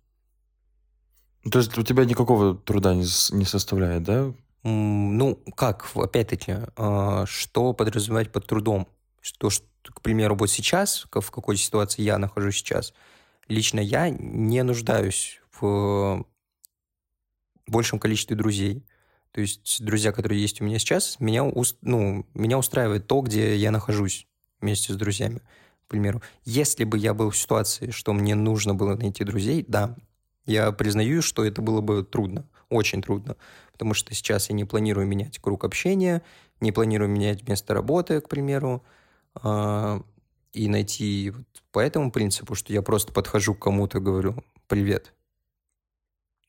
[1.51, 3.05] То есть у тебя никакого труда не,
[3.35, 4.33] не составляет, да?
[4.63, 8.87] Ну, как, опять-таки, а, что подразумевать под трудом?
[9.21, 12.93] Что, что, к примеру, вот сейчас, в какой ситуации я нахожусь сейчас,
[13.47, 16.25] лично я не нуждаюсь в
[17.67, 18.83] большем количестве друзей.
[19.35, 21.43] То есть друзья, которые есть у меня сейчас, меня,
[21.81, 24.27] ну, меня устраивает то, где я нахожусь
[24.61, 25.41] вместе с друзьями.
[25.85, 29.97] К примеру, если бы я был в ситуации, что мне нужно было найти друзей, да,
[30.45, 33.35] я признаю, что это было бы трудно, очень трудно,
[33.73, 36.21] потому что сейчас я не планирую менять круг общения,
[36.61, 38.85] не планирую менять место работы, к примеру,
[39.43, 39.99] э,
[40.53, 45.13] и найти вот по этому принципу, что я просто подхожу к кому-то говорю «Привет,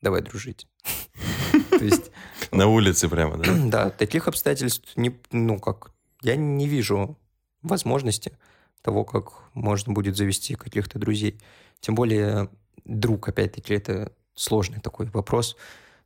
[0.01, 0.69] давай дружить».
[1.69, 2.11] То есть...
[2.51, 3.53] На улице прямо, да?
[3.65, 5.91] Да, таких обстоятельств, не, ну, как,
[6.21, 7.17] я не вижу
[7.61, 8.37] возможности
[8.81, 11.39] того, как можно будет завести каких-то друзей.
[11.79, 12.49] Тем более
[12.85, 15.57] друг, опять-таки, это сложный такой вопрос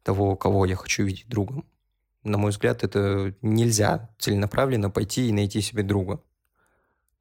[0.03, 1.65] того, кого я хочу видеть другом.
[2.23, 6.21] На мой взгляд, это нельзя целенаправленно пойти и найти себе друга.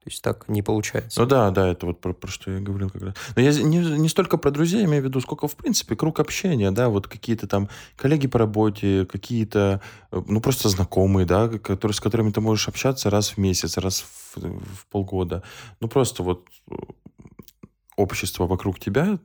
[0.03, 1.21] То есть так не получается.
[1.21, 3.13] Ну да, да, это вот про, про что я говорил как раз.
[3.35, 6.71] Но я не, не столько про друзей имею в виду, сколько, в принципе, круг общения,
[6.71, 9.79] да, вот какие-то там коллеги по работе, какие-то,
[10.11, 14.01] э, ну, просто знакомые, да, которые, с которыми ты можешь общаться раз в месяц, раз
[14.01, 15.43] в, в полгода.
[15.81, 16.73] Ну, просто вот э,
[17.95, 19.19] общество вокруг тебя,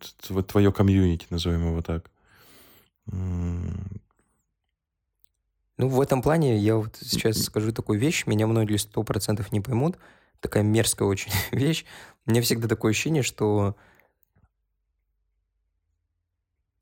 [0.46, 2.10] твое комьюнити, назовем его так.
[3.06, 3.72] Ну,
[5.78, 9.96] в этом плане я вот сейчас скажу такую вещь, меня многие сто процентов не поймут–
[10.40, 11.84] такая мерзкая очень вещь.
[12.26, 13.76] Меня всегда такое ощущение, что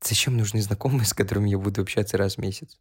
[0.01, 2.79] зачем нужны знакомые, с которыми я буду общаться раз в месяц?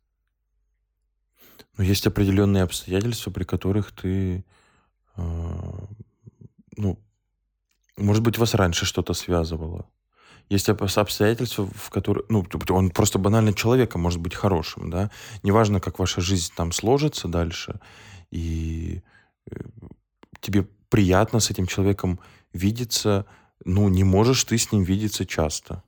[1.77, 4.45] Ну, есть определенные обстоятельства, при которых ты,
[5.17, 5.23] э,
[6.77, 6.99] ну,
[7.97, 9.89] может быть, вас раньше что-то связывало.
[10.51, 15.11] Есть обстоятельства, в которых, ну, он просто банально человеком может быть хорошим, да.
[15.43, 17.81] Неважно, как ваша жизнь там сложится дальше,
[18.31, 19.03] и
[19.51, 19.57] э,
[20.45, 22.21] тебе приятно с этим человеком
[22.53, 23.27] видеться,
[23.65, 25.83] ну, не можешь ты с ним видеться часто.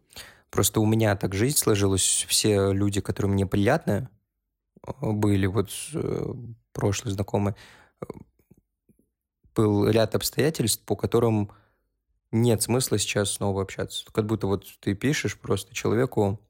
[0.51, 2.25] Просто у меня так жизнь сложилась.
[2.29, 4.09] Все люди, которые мне приятны,
[4.87, 6.35] э, были вот э,
[6.73, 7.55] прошлые знакомые,
[9.55, 11.51] был ряд обстоятельств, по которым
[12.31, 14.05] нет смысла сейчас снова общаться.
[14.13, 16.41] Как будто вот ты пишешь просто человеку,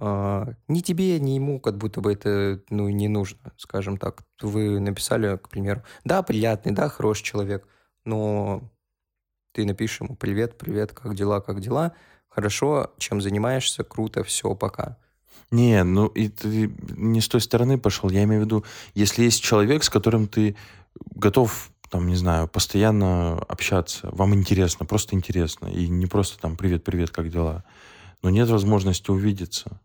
[0.00, 4.22] ни тебе, ни ему как будто бы это ну, не нужно, скажем так.
[4.40, 7.68] Вы написали, к примеру, да, приятный, да, хороший человек,
[8.04, 8.62] но
[9.52, 11.92] ты напишешь ему «Привет, привет, как дела, как дела?»
[12.28, 14.96] Хорошо, чем занимаешься, круто, все, пока.
[15.50, 18.08] Не, ну и ты не с той стороны пошел.
[18.08, 18.64] Я имею в виду,
[18.94, 20.56] если есть человек, с которым ты
[21.14, 26.84] готов, там, не знаю, постоянно общаться, вам интересно, просто интересно, и не просто там «Привет,
[26.84, 27.64] привет, как дела?»
[28.22, 29.80] Но нет возможности увидеться.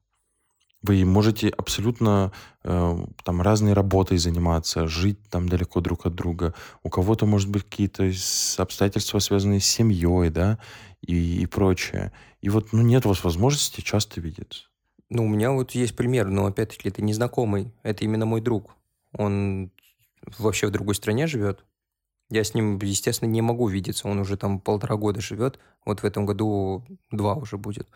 [0.83, 2.31] Вы можете абсолютно
[2.63, 6.53] э, там разной работой заниматься, жить там далеко друг от друга.
[6.83, 8.11] У кого-то, может быть, какие-то
[8.57, 10.59] обстоятельства, связанные с семьей, да,
[11.01, 12.13] и, и прочее.
[12.41, 14.65] И вот, ну, нет у вас возможности часто видеться.
[15.09, 17.73] Ну, у меня вот есть пример, но, опять-таки, это незнакомый.
[17.81, 18.75] Это именно мой друг.
[19.13, 19.71] Он
[20.37, 21.65] вообще в другой стране живет.
[22.29, 24.07] Я с ним, естественно, не могу видеться.
[24.07, 25.59] Он уже там полтора года живет.
[25.85, 27.87] Вот в этом году два уже будет.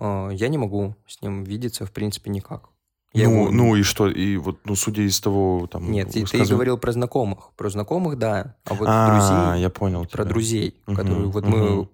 [0.00, 2.70] А, я не могу с ним видеться, в принципе, никак.
[3.12, 3.50] Я ну, его...
[3.50, 4.08] ну и что?
[4.08, 5.90] И вот, ну, судя из того, там...
[5.90, 7.50] Нет, ты, ты говорил про знакомых.
[7.56, 8.56] Про знакомых, да.
[8.64, 9.62] А вот а, друзей...
[9.62, 10.24] я понял Про тебя.
[10.24, 11.26] друзей, угу, которые...
[11.26, 11.56] Вот угу.
[11.56, 11.88] мы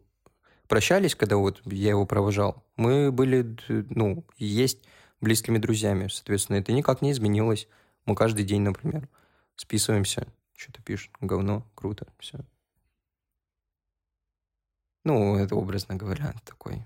[0.68, 4.80] прощались, когда вот я его провожал, мы были, ну, есть
[5.20, 6.08] близкими друзьями.
[6.08, 7.66] Соответственно, это никак не изменилось.
[8.04, 9.08] Мы каждый день, например,
[9.56, 12.38] списываемся, что-то пишет, говно, круто, все.
[15.04, 16.84] Ну, это образно говоря, такой.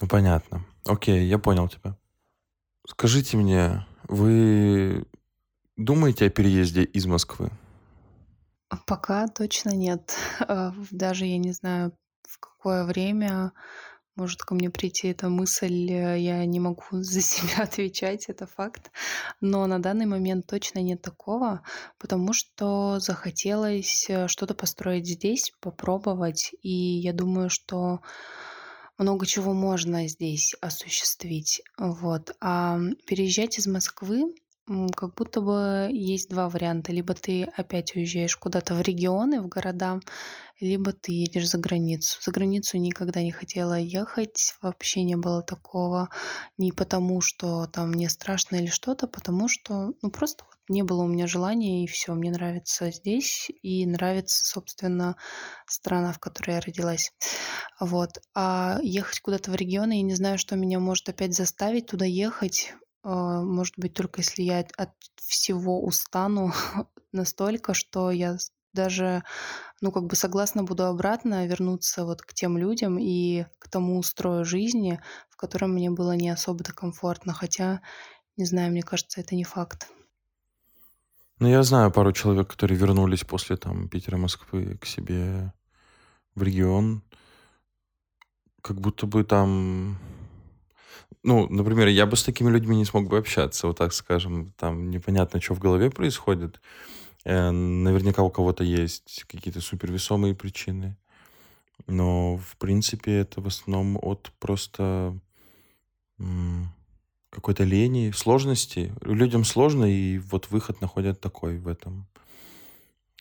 [0.00, 0.64] Ну, понятно.
[0.84, 1.96] Окей, я понял тебя.
[2.86, 5.06] Скажите мне, вы
[5.76, 7.50] думаете о переезде из Москвы?
[8.86, 10.14] Пока точно нет.
[10.48, 11.92] Э, даже я не знаю,
[12.28, 13.52] в какое время
[14.16, 15.90] может ко мне прийти эта мысль.
[15.90, 18.90] Э, я не могу за себя отвечать, это факт.
[19.40, 21.62] Но на данный момент точно нет такого,
[21.98, 26.54] потому что захотелось э, что-то построить здесь, попробовать.
[26.62, 28.00] И я думаю, что
[28.98, 31.62] много чего можно здесь осуществить.
[31.78, 32.36] Вот.
[32.40, 34.34] А переезжать из Москвы
[34.66, 36.92] как будто бы есть два варианта.
[36.92, 40.00] Либо ты опять уезжаешь куда-то в регионы, в города,
[40.60, 42.18] либо ты едешь за границу.
[42.22, 46.08] За границу никогда не хотела ехать, вообще не было такого.
[46.56, 51.02] Не потому, что там мне страшно или что-то, потому что, ну, просто вот не было
[51.02, 52.14] у меня желания, и все.
[52.14, 55.16] Мне нравится здесь, и нравится, собственно,
[55.66, 57.12] страна, в которой я родилась.
[57.80, 58.18] Вот.
[58.34, 62.74] А ехать куда-то в регионы, я не знаю, что меня может опять заставить туда ехать.
[63.04, 66.52] А, может быть, только если я от всего устану
[67.12, 68.38] настолько, что я
[68.72, 69.22] даже,
[69.80, 74.44] ну, как бы согласна буду обратно вернуться вот к тем людям и к тому устрою
[74.44, 77.34] жизни, в котором мне было не особо-то комфортно.
[77.34, 77.82] Хотя,
[78.36, 79.88] не знаю, мне кажется, это не факт.
[81.40, 85.52] Ну, я знаю пару человек, которые вернулись после там Питера, Москвы к себе
[86.34, 87.02] в регион.
[88.62, 89.98] Как будто бы там
[91.24, 94.52] ну, например, я бы с такими людьми не смог бы общаться, вот так скажем.
[94.58, 96.60] Там непонятно, что в голове происходит.
[97.24, 100.96] Э, наверняка у кого-то есть какие-то супервесомые причины.
[101.86, 105.18] Но, в принципе, это в основном от просто
[107.30, 108.94] какой-то лени, сложности.
[109.00, 112.06] Людям сложно, и вот выход находят такой в этом,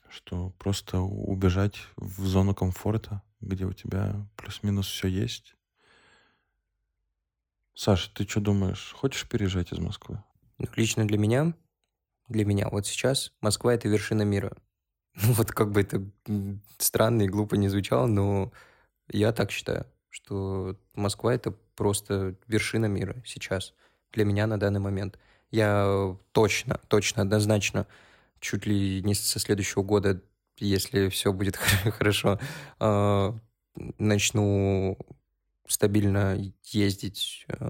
[0.09, 5.55] что просто убежать в зону комфорта, где у тебя плюс-минус все есть,
[7.75, 8.93] Саша, ты что думаешь?
[8.95, 10.23] Хочешь переезжать из Москвы?
[10.59, 11.53] Ну, лично для меня,
[12.27, 14.55] для меня вот сейчас Москва– это вершина мира.
[15.15, 16.03] Вот как бы это
[16.77, 18.51] странно и глупо не звучало, но
[19.09, 23.73] я так считаю, что Москва– это просто вершина мира сейчас
[24.11, 25.17] для меня на данный момент.
[25.51, 27.87] Я точно, точно, однозначно,
[28.39, 30.21] чуть ли не со следующего года,
[30.57, 32.39] если все будет хорошо,
[32.79, 33.37] а,
[33.97, 34.97] начну
[35.67, 37.69] стабильно ездить э,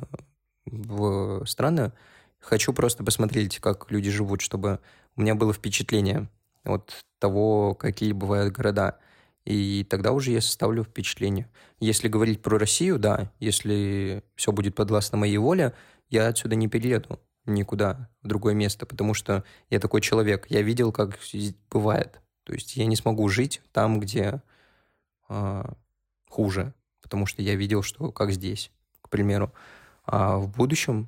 [0.66, 1.92] в страны,
[2.40, 4.80] хочу просто посмотреть, как люди живут, чтобы
[5.16, 6.30] у меня было впечатление
[6.64, 9.00] от того, какие бывают города.
[9.46, 11.50] И тогда уже я составлю впечатление.
[11.80, 15.74] Если говорить про Россию, да, если все будет подвластно моей воле,
[16.10, 20.46] я отсюда не перееду никуда, в другое место, потому что я такой человек.
[20.50, 21.20] Я видел, как
[21.70, 22.22] бывает.
[22.46, 24.42] То есть я не смогу жить там, где
[25.30, 25.64] э,
[26.30, 26.74] хуже
[27.14, 28.72] потому что я видел, что как здесь,
[29.04, 29.54] к примеру.
[30.04, 31.08] А в будущем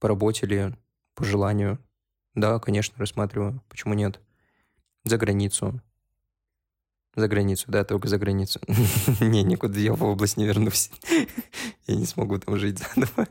[0.00, 0.74] по работе или
[1.14, 1.78] по желанию,
[2.34, 3.62] да, конечно, рассматриваю.
[3.68, 4.20] Почему нет?
[5.04, 5.82] За границу.
[7.14, 8.58] За границу, да, только за границу.
[9.20, 10.90] Не, никуда я в область не вернусь.
[11.86, 13.28] Я не смогу там жить заново.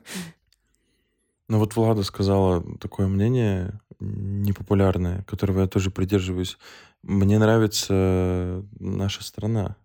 [1.47, 6.59] Ну вот Влада сказала такое мнение непопулярное, которого я тоже придерживаюсь.
[7.01, 9.77] Мне нравится наша страна.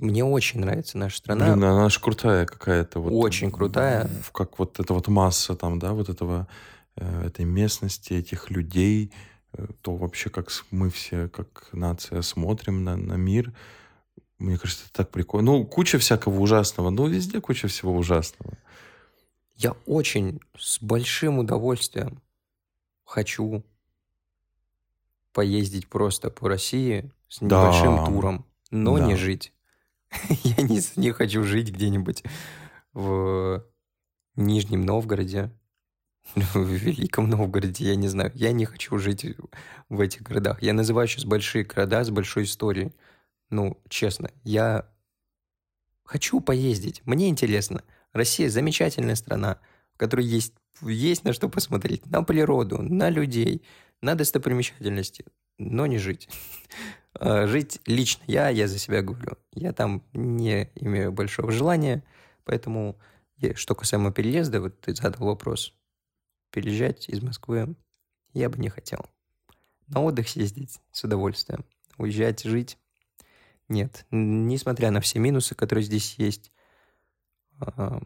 [0.00, 1.44] Мне очень нравится наша страна.
[1.44, 3.00] Блин, она же крутая какая-то.
[3.00, 4.10] Вот, очень крутая.
[4.32, 6.48] Как вот эта вот масса там, да, вот этого,
[6.96, 9.12] э, этой местности, этих людей,
[9.52, 13.52] э, то вообще как мы все, как нация, смотрим на, на мир.
[14.38, 15.52] Мне кажется, это так прикольно.
[15.52, 16.88] Ну, куча всякого ужасного.
[16.88, 18.54] Ну, везде куча всего ужасного.
[19.56, 22.22] Я очень с большим удовольствием
[23.04, 23.62] хочу
[25.34, 28.06] поездить просто по России с небольшим да.
[28.06, 29.04] туром, но да.
[29.04, 29.52] не жить.
[30.44, 32.24] Я не, не хочу жить где-нибудь
[32.92, 33.64] в
[34.36, 35.50] Нижнем Новгороде,
[36.34, 38.30] в Великом Новгороде, я не знаю.
[38.34, 39.26] Я не хочу жить
[39.88, 40.62] в этих городах.
[40.62, 42.92] Я называю сейчас большие города с большой историей.
[43.50, 44.88] Ну, честно, я
[46.04, 47.02] хочу поездить.
[47.04, 47.82] Мне интересно.
[48.12, 49.60] Россия замечательная страна,
[49.94, 52.06] в которой есть, есть на что посмотреть.
[52.06, 53.62] На природу, на людей,
[54.00, 55.24] на достопримечательности,
[55.58, 56.28] но не жить.
[57.18, 59.36] Э, жить лично я, я за себя говорю.
[59.52, 62.04] Я там не имею большого желания,
[62.44, 62.98] поэтому,
[63.54, 65.74] что касаемо переезда, вот ты задал вопрос,
[66.50, 67.74] переезжать из Москвы
[68.32, 69.06] я бы не хотел.
[69.88, 71.64] На отдых съездить с удовольствием.
[71.98, 72.78] Уезжать, жить
[73.68, 74.06] Нет.
[74.10, 76.52] Несмотря на все минусы, которые здесь есть,
[77.58, 78.00] а,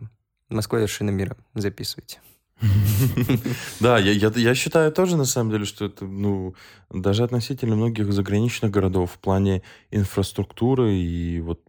[0.49, 1.37] Москва вершина мира.
[1.55, 2.21] Записывайте.
[3.81, 6.55] Да, я, я, я считаю тоже, на самом деле, что это, ну,
[6.91, 11.61] даже относительно многих заграничных городов в плане инфраструктуры и вот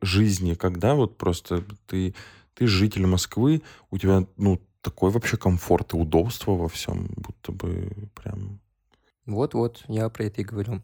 [0.00, 2.14] жизни, когда вот просто ты,
[2.54, 7.90] ты житель Москвы, у тебя, ну, такой вообще комфорт и удобство во всем, будто бы
[8.14, 8.60] прям...
[9.26, 10.82] Вот-вот, я про это и говорю.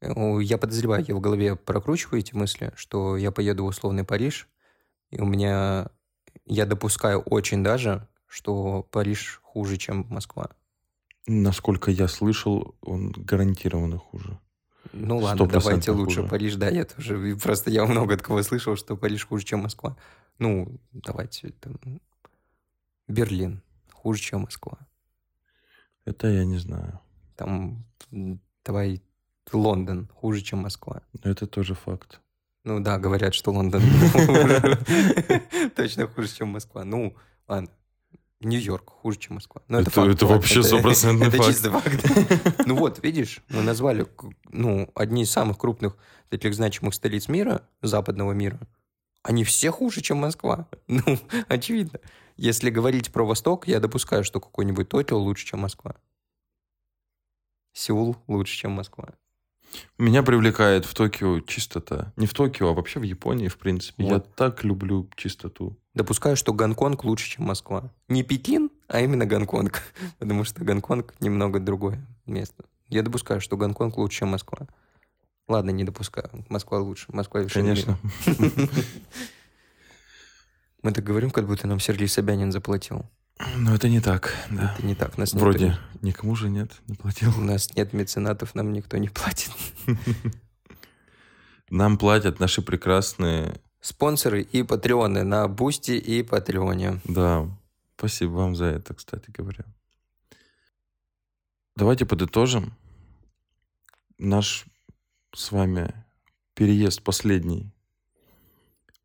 [0.00, 4.48] Э, я подозреваю, я в голове прокручиваю эти мысли, что я поеду в условный Париж,
[5.10, 5.88] и у меня...
[6.46, 10.50] Я допускаю очень даже, что Париж хуже, чем Москва.
[11.26, 14.40] Насколько я слышал, он гарантированно хуже.
[14.92, 16.28] Ну ладно, давайте лучше хуже.
[16.28, 17.36] Париж, да, я тоже.
[17.36, 19.96] Просто я много от кого слышал, что Париж хуже, чем Москва.
[20.40, 22.00] Ну, давайте там,
[23.06, 23.62] Берлин
[23.92, 24.78] хуже, чем Москва.
[26.04, 27.00] Это я не знаю.
[27.36, 27.84] Там,
[28.64, 29.00] давай,
[29.52, 31.02] Лондон хуже, чем Москва.
[31.22, 32.20] Это тоже факт.
[32.64, 33.82] Ну да, говорят, что Лондон
[35.76, 36.84] точно хуже, чем Москва.
[36.84, 37.14] Ну,
[37.46, 37.70] ладно.
[38.44, 39.62] Нью-Йорк хуже, чем Москва.
[39.68, 41.40] Но это, это, факт, это вообще стопроцентный факт.
[41.40, 42.64] Это чисто факт.
[42.66, 44.06] Ну вот, видишь, мы назвали
[44.50, 45.96] ну, одни из самых крупных
[46.28, 48.58] таких значимых столиц мира, западного мира.
[49.22, 50.68] Они все хуже, чем Москва.
[50.86, 51.18] Ну,
[51.48, 52.00] очевидно.
[52.36, 55.94] Если говорить про Восток, я допускаю, что какой-нибудь Токио лучше, чем Москва.
[57.72, 59.10] Сеул лучше, чем Москва.
[59.98, 62.12] Меня привлекает в Токио чистота.
[62.16, 64.04] Не в Токио, а вообще в Японии, в принципе.
[64.04, 64.12] Вот.
[64.12, 65.76] Я так люблю чистоту.
[65.94, 67.92] Допускаю, что Гонконг лучше, чем Москва.
[68.08, 69.82] Не Пекин, а именно Гонконг.
[70.18, 72.64] Потому что Гонконг немного другое место.
[72.88, 74.66] Я допускаю, что Гонконг лучше, чем Москва.
[75.46, 76.44] Ладно, не допускаю.
[76.48, 77.06] Москва лучше.
[77.12, 77.98] Москва Конечно.
[80.82, 83.06] Мы так говорим, как будто нам Сергей Собянин заплатил.
[83.56, 84.74] Но это не так, да.
[84.76, 85.18] Это не так.
[85.18, 85.80] Нас Вроде никто...
[86.02, 87.32] никому же нет, не платил.
[87.36, 89.50] У нас нет меценатов, нам никто не платит.
[91.70, 93.60] Нам платят наши прекрасные...
[93.80, 97.00] Спонсоры и патреоны на Бусти и Патреоне.
[97.04, 97.48] Да,
[97.96, 99.64] спасибо вам за это, кстати говоря.
[101.76, 102.72] Давайте подытожим.
[104.16, 104.66] Наш
[105.34, 105.92] с вами
[106.54, 107.72] переезд последний,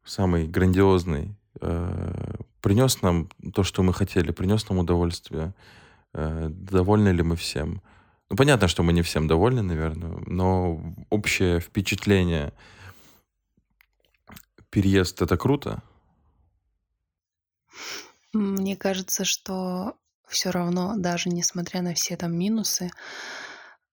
[0.05, 5.53] самый грандиозный, э, принес нам то, что мы хотели, принес нам удовольствие.
[6.13, 7.81] Э, довольны ли мы всем?
[8.29, 10.79] Ну, понятно, что мы не всем довольны, наверное, но
[11.09, 12.53] общее впечатление
[14.69, 15.81] переезд это круто.
[18.33, 19.95] Мне кажется, что
[20.27, 22.91] все равно, даже несмотря на все там минусы,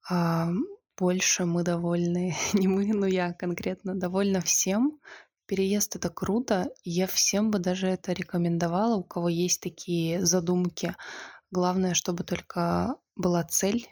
[0.09, 0.51] а,
[0.99, 5.01] больше мы довольны, не мы, но я конкретно довольна всем,
[5.47, 10.97] Переезд это круто, я всем бы даже это рекомендовала, у кого есть такие задумки.
[11.53, 13.89] Главное, чтобы только была цель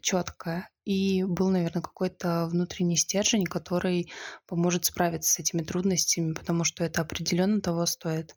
[0.00, 4.10] четкая и был, наверное, какой-то внутренний стержень, который
[4.46, 8.36] поможет справиться с этими трудностями, потому что это определенно того стоит.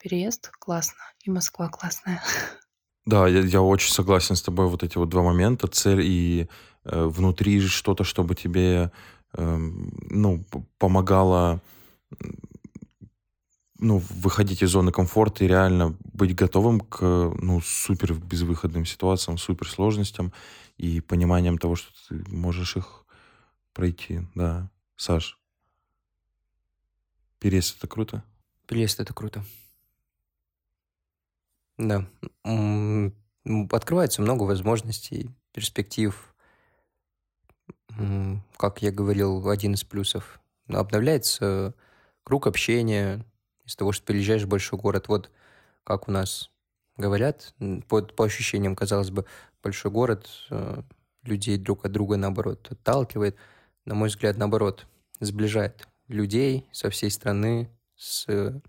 [0.00, 2.22] Переезд классно, и Москва классная.
[3.04, 4.68] Да, я, я очень согласен с тобой.
[4.68, 6.48] Вот эти вот два момента, цель и
[6.84, 8.92] э, внутри что-то, чтобы тебе
[9.32, 10.44] э, ну,
[10.78, 11.60] помогало
[13.78, 19.68] ну, выходить из зоны комфорта и реально быть готовым к ну, супер безвыходным ситуациям, супер
[19.68, 20.32] сложностям
[20.76, 23.04] и пониманием того, что ты можешь их
[23.72, 24.20] пройти.
[24.36, 25.36] Да, Саш,
[27.40, 28.22] переезд это круто?
[28.68, 29.44] Переезд это круто.
[31.76, 32.06] Да.
[33.70, 36.34] Открывается много возможностей, перспектив.
[38.56, 40.40] Как я говорил, один из плюсов.
[40.68, 41.74] Обновляется
[42.24, 43.24] круг общения,
[43.64, 45.08] из того, что переезжаешь в большой город.
[45.08, 45.30] Вот
[45.84, 46.50] как у нас
[46.96, 47.54] говорят,
[47.88, 49.24] по, по ощущениям, казалось бы,
[49.62, 50.82] большой город э,
[51.24, 53.36] людей друг от друга, наоборот, отталкивает.
[53.84, 54.86] На мой взгляд, наоборот,
[55.20, 58.60] сближает людей со всей страны, с э,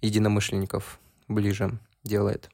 [0.00, 0.98] единомышленников
[1.28, 2.50] ближе делает.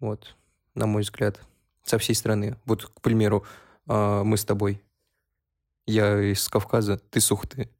[0.00, 0.36] Вот,
[0.74, 1.40] на мой взгляд,
[1.84, 2.56] со всей страны.
[2.64, 3.44] Вот, к примеру,
[3.88, 4.82] э, мы с тобой.
[5.86, 7.70] Я из Кавказа, ты с Ухты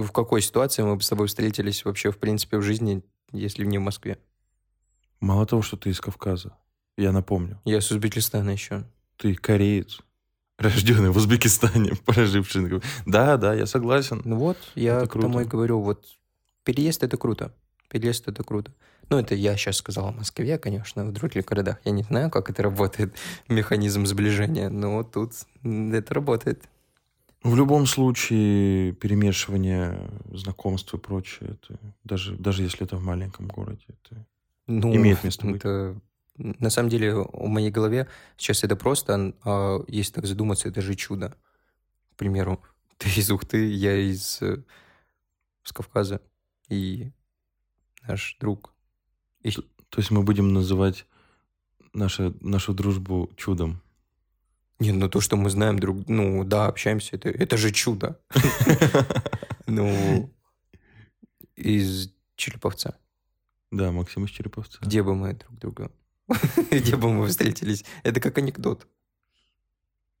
[0.00, 3.02] в какой ситуации мы бы с тобой встретились вообще, в принципе, в жизни,
[3.32, 4.18] если не в Москве?
[5.20, 6.56] Мало того, что ты из Кавказа,
[6.96, 7.60] я напомню.
[7.64, 8.84] Я с Узбекистана еще.
[9.16, 10.00] Ты кореец,
[10.58, 12.82] рожденный в Узбекистане, проживший.
[13.06, 14.22] Да, да, я согласен.
[14.24, 16.04] Ну вот, я это к тому и говорю, вот
[16.64, 17.54] переезд это круто.
[17.88, 18.72] Переезд это круто.
[19.10, 21.78] Ну, это я сейчас сказал о Москве, конечно, в других городах.
[21.84, 23.14] Я не знаю, как это работает,
[23.48, 26.64] механизм сближения, но тут это работает.
[27.44, 33.84] В любом случае, перемешивание знакомств и прочее, это, даже, даже если это в маленьком городе,
[33.86, 34.26] это
[34.66, 35.56] ну, имеет место быть.
[35.56, 36.00] Это,
[36.36, 40.94] на самом деле, в моей голове сейчас это просто, а если так задуматься, это же
[40.94, 41.36] чудо.
[42.14, 42.60] К примеру,
[42.98, 44.62] Ты из Ухты, я из э,
[45.62, 46.20] с Кавказа.
[46.68, 47.10] И
[48.06, 48.72] наш друг.
[49.40, 49.50] И...
[49.50, 51.06] То, то есть мы будем называть
[51.92, 53.82] нашу, нашу дружбу чудом?
[54.80, 56.08] Не, ну то, что мы знаем друг...
[56.08, 58.20] Ну, да, общаемся, это, это же чудо.
[59.66, 60.30] Ну,
[61.56, 62.98] из Череповца.
[63.70, 64.78] Да, Максим из Череповца.
[64.82, 65.90] Где бы мы друг друга...
[66.70, 67.84] Где бы мы встретились?
[68.02, 68.86] Это как анекдот.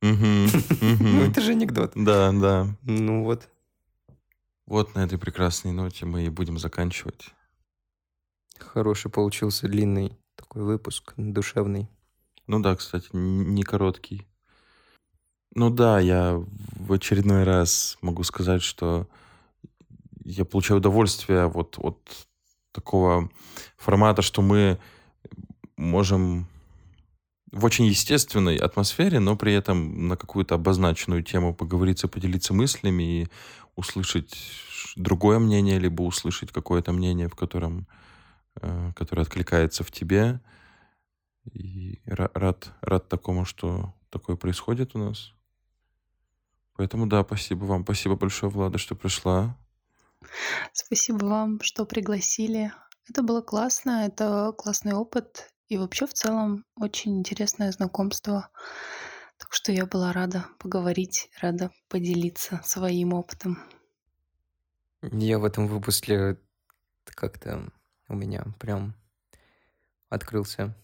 [0.00, 1.92] Ну, это же анекдот.
[1.94, 2.76] Да, да.
[2.82, 3.48] Ну вот.
[4.66, 7.34] Вот на этой прекрасной ноте мы и будем заканчивать.
[8.58, 11.88] Хороший получился длинный такой выпуск, душевный.
[12.46, 14.26] Ну да, кстати, не короткий.
[15.54, 16.42] Ну да, я
[16.76, 19.06] в очередной раз могу сказать, что
[20.24, 22.26] я получаю удовольствие вот от
[22.72, 23.30] такого
[23.76, 24.78] формата, что мы
[25.76, 26.48] можем
[27.52, 33.28] в очень естественной атмосфере, но при этом на какую-то обозначенную тему поговориться, поделиться мыслями и
[33.76, 34.36] услышать
[34.96, 37.86] другое мнение, либо услышать какое-то мнение, в котором,
[38.60, 40.40] э, которое откликается в тебе.
[41.52, 45.32] И рад, рад такому, что такое происходит у нас.
[46.76, 47.84] Поэтому да, спасибо вам.
[47.84, 49.56] Спасибо большое, Влада, что пришла.
[50.72, 52.72] Спасибо вам, что пригласили.
[53.08, 55.52] Это было классно, это классный опыт.
[55.68, 58.50] И вообще в целом очень интересное знакомство.
[59.38, 63.58] Так что я была рада поговорить, рада поделиться своим опытом.
[65.02, 66.38] Я в этом выпуске
[67.04, 67.70] как-то
[68.08, 68.94] у меня прям
[70.08, 70.74] открылся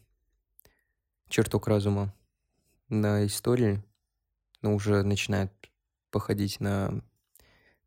[1.28, 2.14] черток разума
[2.88, 3.82] на истории,
[4.62, 5.69] но уже начинает
[6.10, 7.02] походить на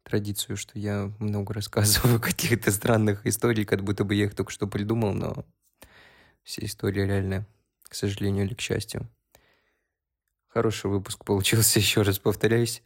[0.03, 4.67] традицию, что я много рассказываю каких-то странных историй, как будто бы я их только что
[4.67, 5.45] придумал, но
[6.43, 7.45] все истории реальные,
[7.83, 9.09] к сожалению или к счастью.
[10.47, 12.83] Хороший выпуск получился, еще раз повторяюсь.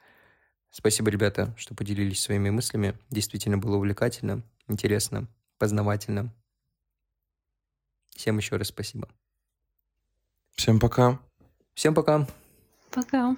[0.69, 2.97] Спасибо, ребята, что поделились своими мыслями.
[3.09, 5.27] Действительно было увлекательно, интересно,
[5.57, 6.34] познавательно.
[8.15, 9.07] Всем еще раз спасибо.
[10.55, 11.19] Всем пока.
[11.73, 12.27] Всем пока.
[12.91, 13.35] Пока.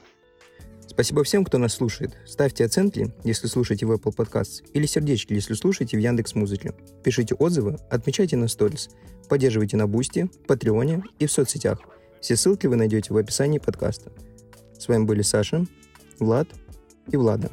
[1.00, 2.18] Спасибо всем, кто нас слушает.
[2.26, 6.74] Ставьте оценки, если слушаете в Apple Podcasts, или сердечки, если слушаете в Яндекс Музыке.
[7.06, 8.90] Пишите отзывы, отмечайте на сторис,
[9.30, 11.80] поддерживайте на Бусти, Патреоне и в соцсетях.
[12.20, 14.12] Все ссылки вы найдете в описании подкаста.
[14.78, 15.66] С вами были Саша,
[16.20, 16.50] Влад
[17.10, 17.50] и Влада.